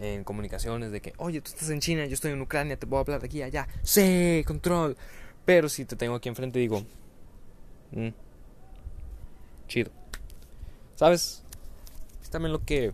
en 0.00 0.24
comunicaciones, 0.24 0.90
de 0.90 1.00
que, 1.00 1.12
oye, 1.18 1.40
tú 1.40 1.50
estás 1.50 1.70
en 1.70 1.80
China, 1.80 2.06
yo 2.06 2.14
estoy 2.14 2.32
en 2.32 2.40
Ucrania, 2.40 2.76
te 2.76 2.86
puedo 2.86 3.00
hablar 3.00 3.20
de 3.20 3.26
aquí 3.26 3.42
allá. 3.42 3.68
Sí, 3.82 4.42
control. 4.44 4.96
Pero 5.44 5.68
si 5.68 5.84
te 5.84 5.96
tengo 5.96 6.14
aquí 6.14 6.28
enfrente, 6.28 6.58
digo, 6.58 6.84
mm, 7.92 8.08
chido. 9.68 9.90
¿Sabes? 10.94 11.42
Es 12.22 12.30
también 12.30 12.52
lo 12.52 12.64
que 12.64 12.92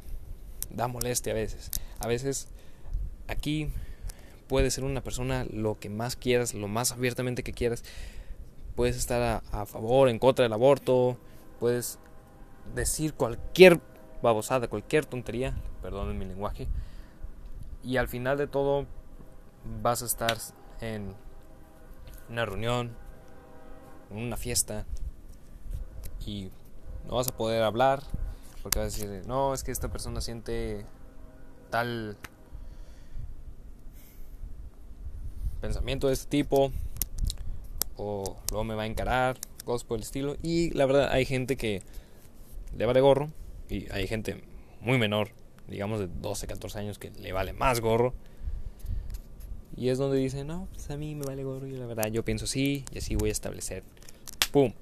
da 0.70 0.88
molestia 0.88 1.32
a 1.32 1.36
veces. 1.36 1.70
A 1.98 2.06
veces 2.06 2.48
aquí 3.26 3.68
puedes 4.46 4.74
ser 4.74 4.84
una 4.84 5.02
persona 5.02 5.46
lo 5.52 5.78
que 5.78 5.90
más 5.90 6.16
quieras, 6.16 6.54
lo 6.54 6.68
más 6.68 6.92
abiertamente 6.92 7.42
que 7.42 7.52
quieras. 7.52 7.84
Puedes 8.76 8.96
estar 8.96 9.20
a, 9.22 9.42
a 9.52 9.66
favor, 9.66 10.08
en 10.08 10.18
contra 10.18 10.44
del 10.44 10.52
aborto. 10.52 11.18
Puedes 11.60 11.98
decir 12.74 13.12
cualquier 13.14 13.80
babosada, 14.22 14.68
cualquier 14.68 15.04
tontería. 15.04 15.54
Perdonen 15.82 16.18
mi 16.18 16.24
lenguaje. 16.24 16.66
Y 17.84 17.98
al 17.98 18.08
final 18.08 18.38
de 18.38 18.46
todo 18.46 18.86
vas 19.82 20.02
a 20.02 20.06
estar 20.06 20.38
en 20.80 21.14
una 22.28 22.44
reunión, 22.44 22.96
una 24.10 24.36
fiesta 24.36 24.86
y 26.26 26.50
no 27.06 27.16
vas 27.16 27.28
a 27.28 27.36
poder 27.36 27.62
hablar 27.62 28.02
porque 28.62 28.78
vas 28.78 28.94
a 28.94 29.06
decir, 29.06 29.26
no, 29.26 29.54
es 29.54 29.62
que 29.62 29.70
esta 29.70 29.88
persona 29.88 30.20
siente 30.20 30.84
tal 31.70 32.16
pensamiento 35.60 36.08
de 36.08 36.14
este 36.14 36.28
tipo 36.28 36.70
o 37.96 38.36
luego 38.50 38.64
me 38.64 38.74
va 38.74 38.82
a 38.82 38.86
encarar, 38.86 39.38
cosas 39.64 39.84
por 39.84 39.96
el 39.96 40.02
estilo. 40.02 40.36
Y 40.42 40.70
la 40.70 40.86
verdad 40.86 41.10
hay 41.10 41.24
gente 41.24 41.56
que 41.56 41.82
le 42.76 42.86
vale 42.86 43.00
gorro 43.00 43.30
y 43.68 43.90
hay 43.92 44.06
gente 44.06 44.42
muy 44.80 44.98
menor, 44.98 45.30
digamos 45.66 46.00
de 46.00 46.08
12, 46.08 46.46
14 46.46 46.78
años 46.78 46.98
que 46.98 47.10
le 47.10 47.32
vale 47.32 47.52
más 47.52 47.80
gorro 47.80 48.14
y 49.78 49.90
es 49.90 49.98
donde 49.98 50.18
dicen, 50.18 50.48
no, 50.48 50.66
pues 50.72 50.90
a 50.90 50.96
mí 50.96 51.14
me 51.14 51.24
vale 51.24 51.44
gorro 51.44 51.66
y 51.68 51.70
la 51.70 51.86
verdad 51.86 52.08
yo 52.10 52.24
pienso 52.24 52.48
sí 52.48 52.84
y 52.92 52.98
así 52.98 53.14
voy 53.14 53.28
a 53.28 53.32
establecer. 53.32 53.84
¡Pum! 54.50 54.72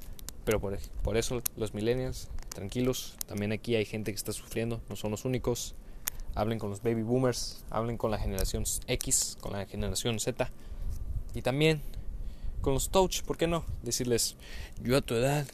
Pero 0.46 0.58
por, 0.58 0.78
por 1.02 1.18
eso 1.18 1.42
los 1.56 1.74
millennials, 1.74 2.28
tranquilos, 2.48 3.14
también 3.26 3.52
aquí 3.52 3.74
hay 3.74 3.84
gente 3.84 4.10
que 4.10 4.16
está 4.16 4.32
sufriendo, 4.32 4.80
no 4.88 4.96
son 4.96 5.10
los 5.10 5.26
únicos. 5.26 5.74
Hablen 6.34 6.58
con 6.58 6.70
los 6.70 6.82
baby 6.82 7.02
boomers, 7.02 7.62
hablen 7.68 7.98
con 7.98 8.10
la 8.10 8.18
generación 8.18 8.64
X, 8.86 9.36
con 9.40 9.52
la 9.52 9.66
generación 9.66 10.18
Z. 10.18 10.50
Y 11.34 11.42
también 11.42 11.82
con 12.62 12.72
los 12.72 12.88
touch, 12.88 13.22
¿por 13.22 13.36
qué 13.36 13.46
no? 13.46 13.66
Decirles, 13.82 14.36
yo 14.82 14.96
a 14.96 15.02
tu 15.02 15.14
edad 15.14 15.46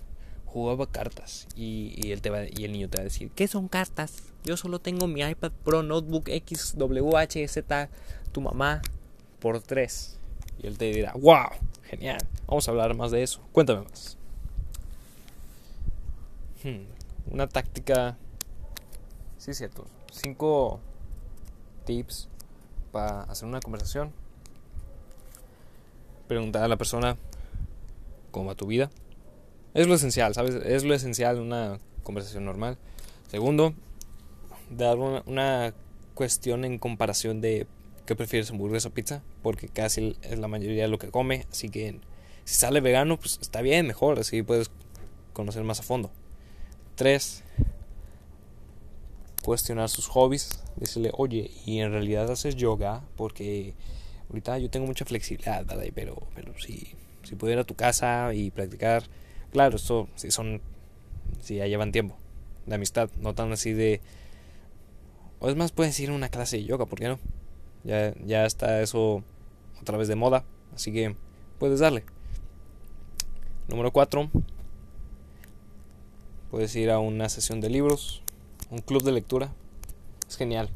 jugaba 0.46 0.86
cartas 0.86 1.48
y, 1.56 1.94
y, 1.96 2.12
él 2.12 2.20
te 2.20 2.30
va, 2.30 2.44
y 2.44 2.64
el 2.64 2.72
niño 2.72 2.88
te 2.88 2.98
va 2.98 3.00
a 3.00 3.04
decir, 3.04 3.30
¿qué 3.34 3.48
son 3.48 3.66
cartas? 3.66 4.22
Yo 4.44 4.56
solo 4.56 4.78
tengo 4.78 5.08
mi 5.08 5.22
iPad 5.22 5.50
Pro 5.64 5.82
Notebook 5.82 6.28
XWHZ, 6.28 7.58
tu 8.30 8.40
mamá 8.40 8.82
por 9.42 9.60
3. 9.60 10.18
Y 10.62 10.68
él 10.68 10.78
te 10.78 10.86
dirá, 10.86 11.12
wow, 11.14 11.48
genial, 11.82 12.20
vamos 12.46 12.66
a 12.66 12.70
hablar 12.70 12.94
más 12.94 13.10
de 13.10 13.24
eso. 13.24 13.42
Cuéntame 13.52 13.82
más. 13.82 14.16
Hmm, 16.62 16.84
una 17.32 17.48
táctica, 17.48 18.16
sí 19.36 19.52
cierto, 19.52 19.84
5 20.12 20.80
tips 21.84 22.28
para 22.92 23.22
hacer 23.22 23.48
una 23.48 23.58
conversación. 23.58 24.12
Preguntar 26.28 26.62
a 26.62 26.68
la 26.68 26.76
persona 26.76 27.16
cómo 28.30 28.46
va 28.46 28.54
tu 28.54 28.66
vida. 28.66 28.90
Es 29.74 29.88
lo 29.88 29.94
esencial, 29.94 30.34
¿sabes? 30.34 30.54
Es 30.54 30.84
lo 30.84 30.94
esencial 30.94 31.36
en 31.38 31.42
una 31.42 31.80
conversación 32.04 32.44
normal. 32.44 32.78
Segundo, 33.28 33.74
dar 34.70 34.98
una 34.98 35.74
cuestión 36.14 36.64
en 36.64 36.78
comparación 36.78 37.40
de 37.40 37.66
¿Qué 38.06 38.16
prefieres, 38.16 38.50
hamburguesa 38.50 38.88
o 38.88 38.92
pizza? 38.92 39.22
Porque 39.42 39.68
casi 39.68 40.16
es 40.22 40.38
la 40.38 40.48
mayoría 40.48 40.82
de 40.82 40.88
lo 40.88 40.98
que 40.98 41.10
come. 41.10 41.46
Así 41.50 41.68
que 41.68 42.00
si 42.44 42.54
sale 42.54 42.80
vegano, 42.80 43.18
pues 43.18 43.38
está 43.40 43.62
bien, 43.62 43.86
mejor. 43.86 44.18
Así 44.18 44.42
puedes 44.42 44.70
conocer 45.32 45.62
más 45.62 45.80
a 45.80 45.82
fondo. 45.84 46.10
Tres, 46.96 47.44
cuestionar 49.42 49.88
sus 49.88 50.08
hobbies. 50.08 50.62
Decirle, 50.76 51.10
oye, 51.14 51.50
¿y 51.64 51.78
en 51.78 51.92
realidad 51.92 52.30
haces 52.30 52.56
yoga? 52.56 53.02
Porque 53.16 53.74
ahorita 54.28 54.58
yo 54.58 54.68
tengo 54.68 54.86
mucha 54.86 55.04
flexibilidad, 55.04 55.64
¿verdad? 55.64 55.84
Pero, 55.94 56.22
pero 56.34 56.58
si, 56.58 56.94
si 57.22 57.36
pudiera 57.36 57.60
ir 57.60 57.64
a 57.64 57.66
tu 57.66 57.74
casa 57.74 58.34
y 58.34 58.50
practicar. 58.50 59.04
Claro, 59.52 59.76
esto 59.76 60.08
si 60.16 60.30
son. 60.30 60.60
Si 61.40 61.56
ya 61.56 61.66
llevan 61.66 61.92
tiempo 61.92 62.16
de 62.66 62.74
amistad, 62.74 63.10
no 63.20 63.34
tan 63.34 63.52
así 63.52 63.72
de. 63.72 64.00
O 65.38 65.48
es 65.48 65.56
más, 65.56 65.72
puedes 65.72 65.98
ir 66.00 66.10
a 66.10 66.14
una 66.14 66.28
clase 66.28 66.56
de 66.56 66.64
yoga, 66.64 66.86
¿por 66.86 66.98
qué 66.98 67.08
no? 67.08 67.18
Ya, 67.84 68.14
ya 68.24 68.46
está 68.46 68.80
eso 68.80 69.22
otra 69.80 69.98
vez 69.98 70.08
de 70.08 70.16
moda. 70.16 70.44
Así 70.74 70.92
que 70.92 71.16
puedes 71.58 71.80
darle. 71.80 72.04
Número 73.68 73.92
4. 73.92 74.30
Puedes 76.50 76.76
ir 76.76 76.90
a 76.90 76.98
una 76.98 77.28
sesión 77.28 77.60
de 77.60 77.70
libros. 77.70 78.22
Un 78.70 78.80
club 78.80 79.02
de 79.02 79.12
lectura. 79.12 79.52
Es 80.28 80.36
genial. 80.36 80.70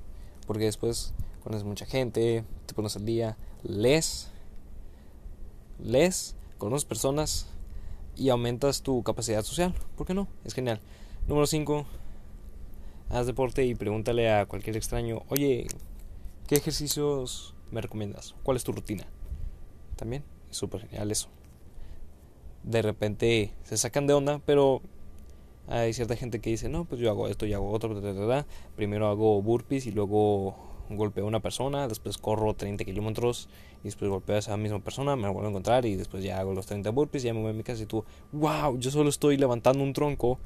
Porque 0.47 0.65
después 0.65 1.13
conoces 1.43 1.65
mucha 1.65 1.87
gente. 1.87 2.45
Te 2.67 2.75
pones 2.75 2.97
al 2.97 3.05
día. 3.05 3.37
Lees. 3.63 4.31
Lees. 5.79 6.37
Conoces 6.59 6.85
personas. 6.85 7.49
Y 8.17 8.31
aumentas 8.31 8.83
tu 8.83 9.03
capacidad 9.03 9.43
social. 9.43 9.75
¿Por 9.97 10.07
qué 10.07 10.15
no? 10.15 10.29
Es 10.45 10.55
genial. 10.55 10.81
Número 11.29 11.47
5. 11.47 11.85
Haz 13.11 13.27
deporte 13.27 13.65
y 13.65 13.75
pregúntale 13.75 14.33
a 14.33 14.47
cualquier 14.47 14.77
extraño. 14.77 15.23
Oye, 15.29 15.67
¿Qué 16.47 16.55
ejercicios 16.55 17.57
me 17.73 17.81
recomiendas? 17.81 18.37
¿Cuál 18.45 18.57
es 18.57 18.63
tu 18.63 18.71
rutina? 18.71 19.05
También 19.97 20.23
es 20.49 20.57
súper 20.57 20.83
genial 20.83 21.11
eso. 21.11 21.29
De 22.63 22.83
repente 22.83 23.53
se 23.65 23.77
sacan 23.77 24.07
de 24.07 24.15
onda, 24.15 24.41
pero 24.47 24.81
hay 25.67 25.93
cierta 25.93 26.15
gente 26.15 26.41
que 26.41 26.51
dice, 26.51 26.69
no, 26.69 26.85
pues 26.85 27.01
yo 27.01 27.11
hago 27.11 27.27
esto 27.27 27.47
y 27.47 27.53
hago 27.53 27.73
otro. 27.73 28.01
Primero 28.77 29.09
hago 29.09 29.43
burpees 29.43 29.87
y 29.87 29.91
luego 29.91 30.55
golpeo 30.89 31.25
a 31.25 31.27
una 31.27 31.41
persona, 31.41 31.89
después 31.89 32.17
corro 32.17 32.55
30 32.55 32.85
kilómetros 32.85 33.49
y 33.81 33.87
después 33.87 34.09
golpeo 34.09 34.37
a 34.37 34.39
esa 34.39 34.57
misma 34.57 34.79
persona, 34.79 35.17
me 35.17 35.29
vuelvo 35.29 35.49
a 35.49 35.51
encontrar 35.51 35.85
y 35.85 35.97
después 35.97 36.23
ya 36.23 36.39
hago 36.39 36.55
los 36.55 36.67
30 36.67 36.91
burpees 36.91 37.25
y 37.25 37.27
ya 37.27 37.35
me 37.35 37.41
voy 37.41 37.51
a 37.51 37.55
mi 37.55 37.65
casa 37.65 37.83
y 37.83 37.87
tú, 37.87 38.05
wow, 38.31 38.79
yo 38.79 38.93
solo 38.93 39.09
estoy 39.09 39.37
levantando 39.37 39.83
un 39.83 39.93
tronco 39.93 40.39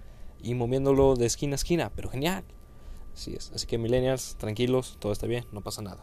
y 0.43 0.55
moviéndolo 0.55 1.15
de 1.15 1.27
esquina 1.27 1.53
a 1.53 1.57
esquina, 1.57 1.93
pero 1.95 2.09
genial. 2.09 2.43
Así 3.21 3.35
es. 3.35 3.53
Así 3.55 3.67
que 3.67 3.77
millennials, 3.77 4.37
tranquilos, 4.39 4.97
todo 4.99 5.13
está 5.13 5.27
bien, 5.27 5.45
no 5.53 5.61
pasa 5.61 5.83
nada. 5.83 6.03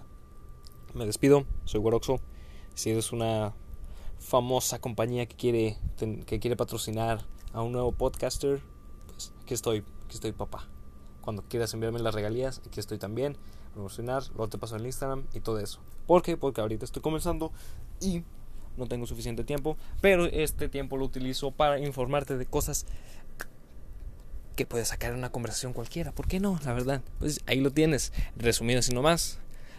Me 0.93 1.03
despido, 1.07 1.45
soy 1.65 1.79
Guaroxo. 1.79 2.19
Si 2.75 2.91
eres 2.91 3.11
una 3.11 3.55
famosa 4.19 4.77
compañía 4.77 5.25
que 5.25 5.35
quiere, 5.35 5.77
que 6.27 6.39
quiere 6.39 6.55
patrocinar 6.55 7.25
a 7.53 7.63
un 7.63 7.71
nuevo 7.71 7.91
podcaster, 7.91 8.61
pues 9.07 9.33
aquí 9.41 9.55
estoy, 9.55 9.79
aquí 10.05 10.13
estoy 10.13 10.31
papá. 10.31 10.67
Cuando 11.21 11.41
quieras 11.41 11.73
enviarme 11.73 11.97
las 11.97 12.13
regalías, 12.13 12.61
aquí 12.67 12.79
estoy 12.79 12.99
también. 12.99 13.35
Promocionar, 13.73 14.21
luego 14.35 14.49
te 14.49 14.59
paso 14.59 14.75
el 14.75 14.85
Instagram 14.85 15.25
y 15.33 15.39
todo 15.39 15.57
eso. 15.57 15.79
¿Por 16.05 16.21
qué? 16.21 16.37
Porque 16.37 16.61
ahorita 16.61 16.85
estoy 16.85 17.01
comenzando 17.01 17.51
y 17.99 18.21
no 18.77 18.85
tengo 18.85 19.07
suficiente 19.07 19.43
tiempo. 19.43 19.75
Pero 20.01 20.27
este 20.27 20.69
tiempo 20.69 20.97
lo 20.97 21.05
utilizo 21.05 21.49
para 21.49 21.79
informarte 21.79 22.37
de 22.37 22.45
cosas 22.45 22.85
que 24.57 24.65
puedes 24.65 24.89
sacar 24.89 25.13
una 25.13 25.31
conversación 25.31 25.71
cualquiera. 25.71 26.11
¿Por 26.11 26.27
qué 26.27 26.41
no? 26.41 26.59
La 26.65 26.73
verdad. 26.73 27.01
Pues 27.19 27.41
ahí 27.45 27.61
lo 27.61 27.71
tienes. 27.71 28.11
Resumido 28.35 28.79
así 28.79 28.91
nomás. 28.91 29.37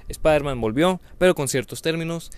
Spider-Man 0.09 0.61
volvió, 0.61 1.01
pero 1.19 1.35
con 1.35 1.49
ciertos 1.49 1.83
términos. 1.83 2.31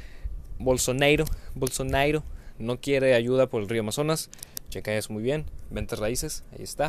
Bolsonaro, 0.58 1.26
Bolsonaro 1.54 2.24
no 2.58 2.80
quiere 2.80 3.14
ayuda 3.14 3.46
por 3.46 3.62
el 3.62 3.68
río 3.68 3.82
Amazonas. 3.82 4.30
Checa 4.70 4.92
eso 4.94 5.12
muy 5.12 5.22
bien. 5.22 5.44
Ventas 5.70 5.98
raíces, 5.98 6.42
ahí 6.52 6.64
está. 6.64 6.88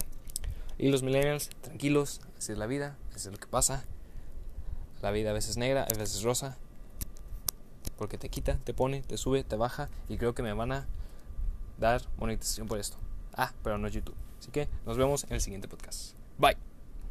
Y 0.77 0.89
los 0.89 1.03
millennials, 1.03 1.49
tranquilos, 1.61 2.21
así 2.37 2.53
es 2.53 2.57
la 2.57 2.65
vida, 2.65 2.97
así 3.09 3.27
es 3.27 3.33
lo 3.33 3.37
que 3.37 3.47
pasa. 3.47 3.83
La 5.01 5.11
vida 5.11 5.31
a 5.31 5.33
veces 5.33 5.57
negra, 5.57 5.83
a 5.83 5.97
veces 5.97 6.23
rosa. 6.23 6.57
Porque 7.97 8.17
te 8.17 8.29
quita, 8.29 8.57
te 8.63 8.73
pone, 8.73 9.01
te 9.01 9.17
sube, 9.17 9.43
te 9.43 9.57
baja. 9.57 9.89
Y 10.07 10.17
creo 10.17 10.33
que 10.33 10.43
me 10.43 10.53
van 10.53 10.71
a 10.71 10.87
dar 11.77 12.01
monetización 12.17 12.67
por 12.67 12.79
esto. 12.79 12.97
Ah, 13.33 13.53
pero 13.63 13.77
no 13.77 13.87
es 13.87 13.93
YouTube. 13.93 14.15
Así 14.41 14.49
que 14.49 14.67
nos 14.87 14.97
vemos 14.97 15.23
en 15.25 15.33
el 15.33 15.41
siguiente 15.41 15.67
podcast. 15.67 16.15
Bye. 16.39 16.70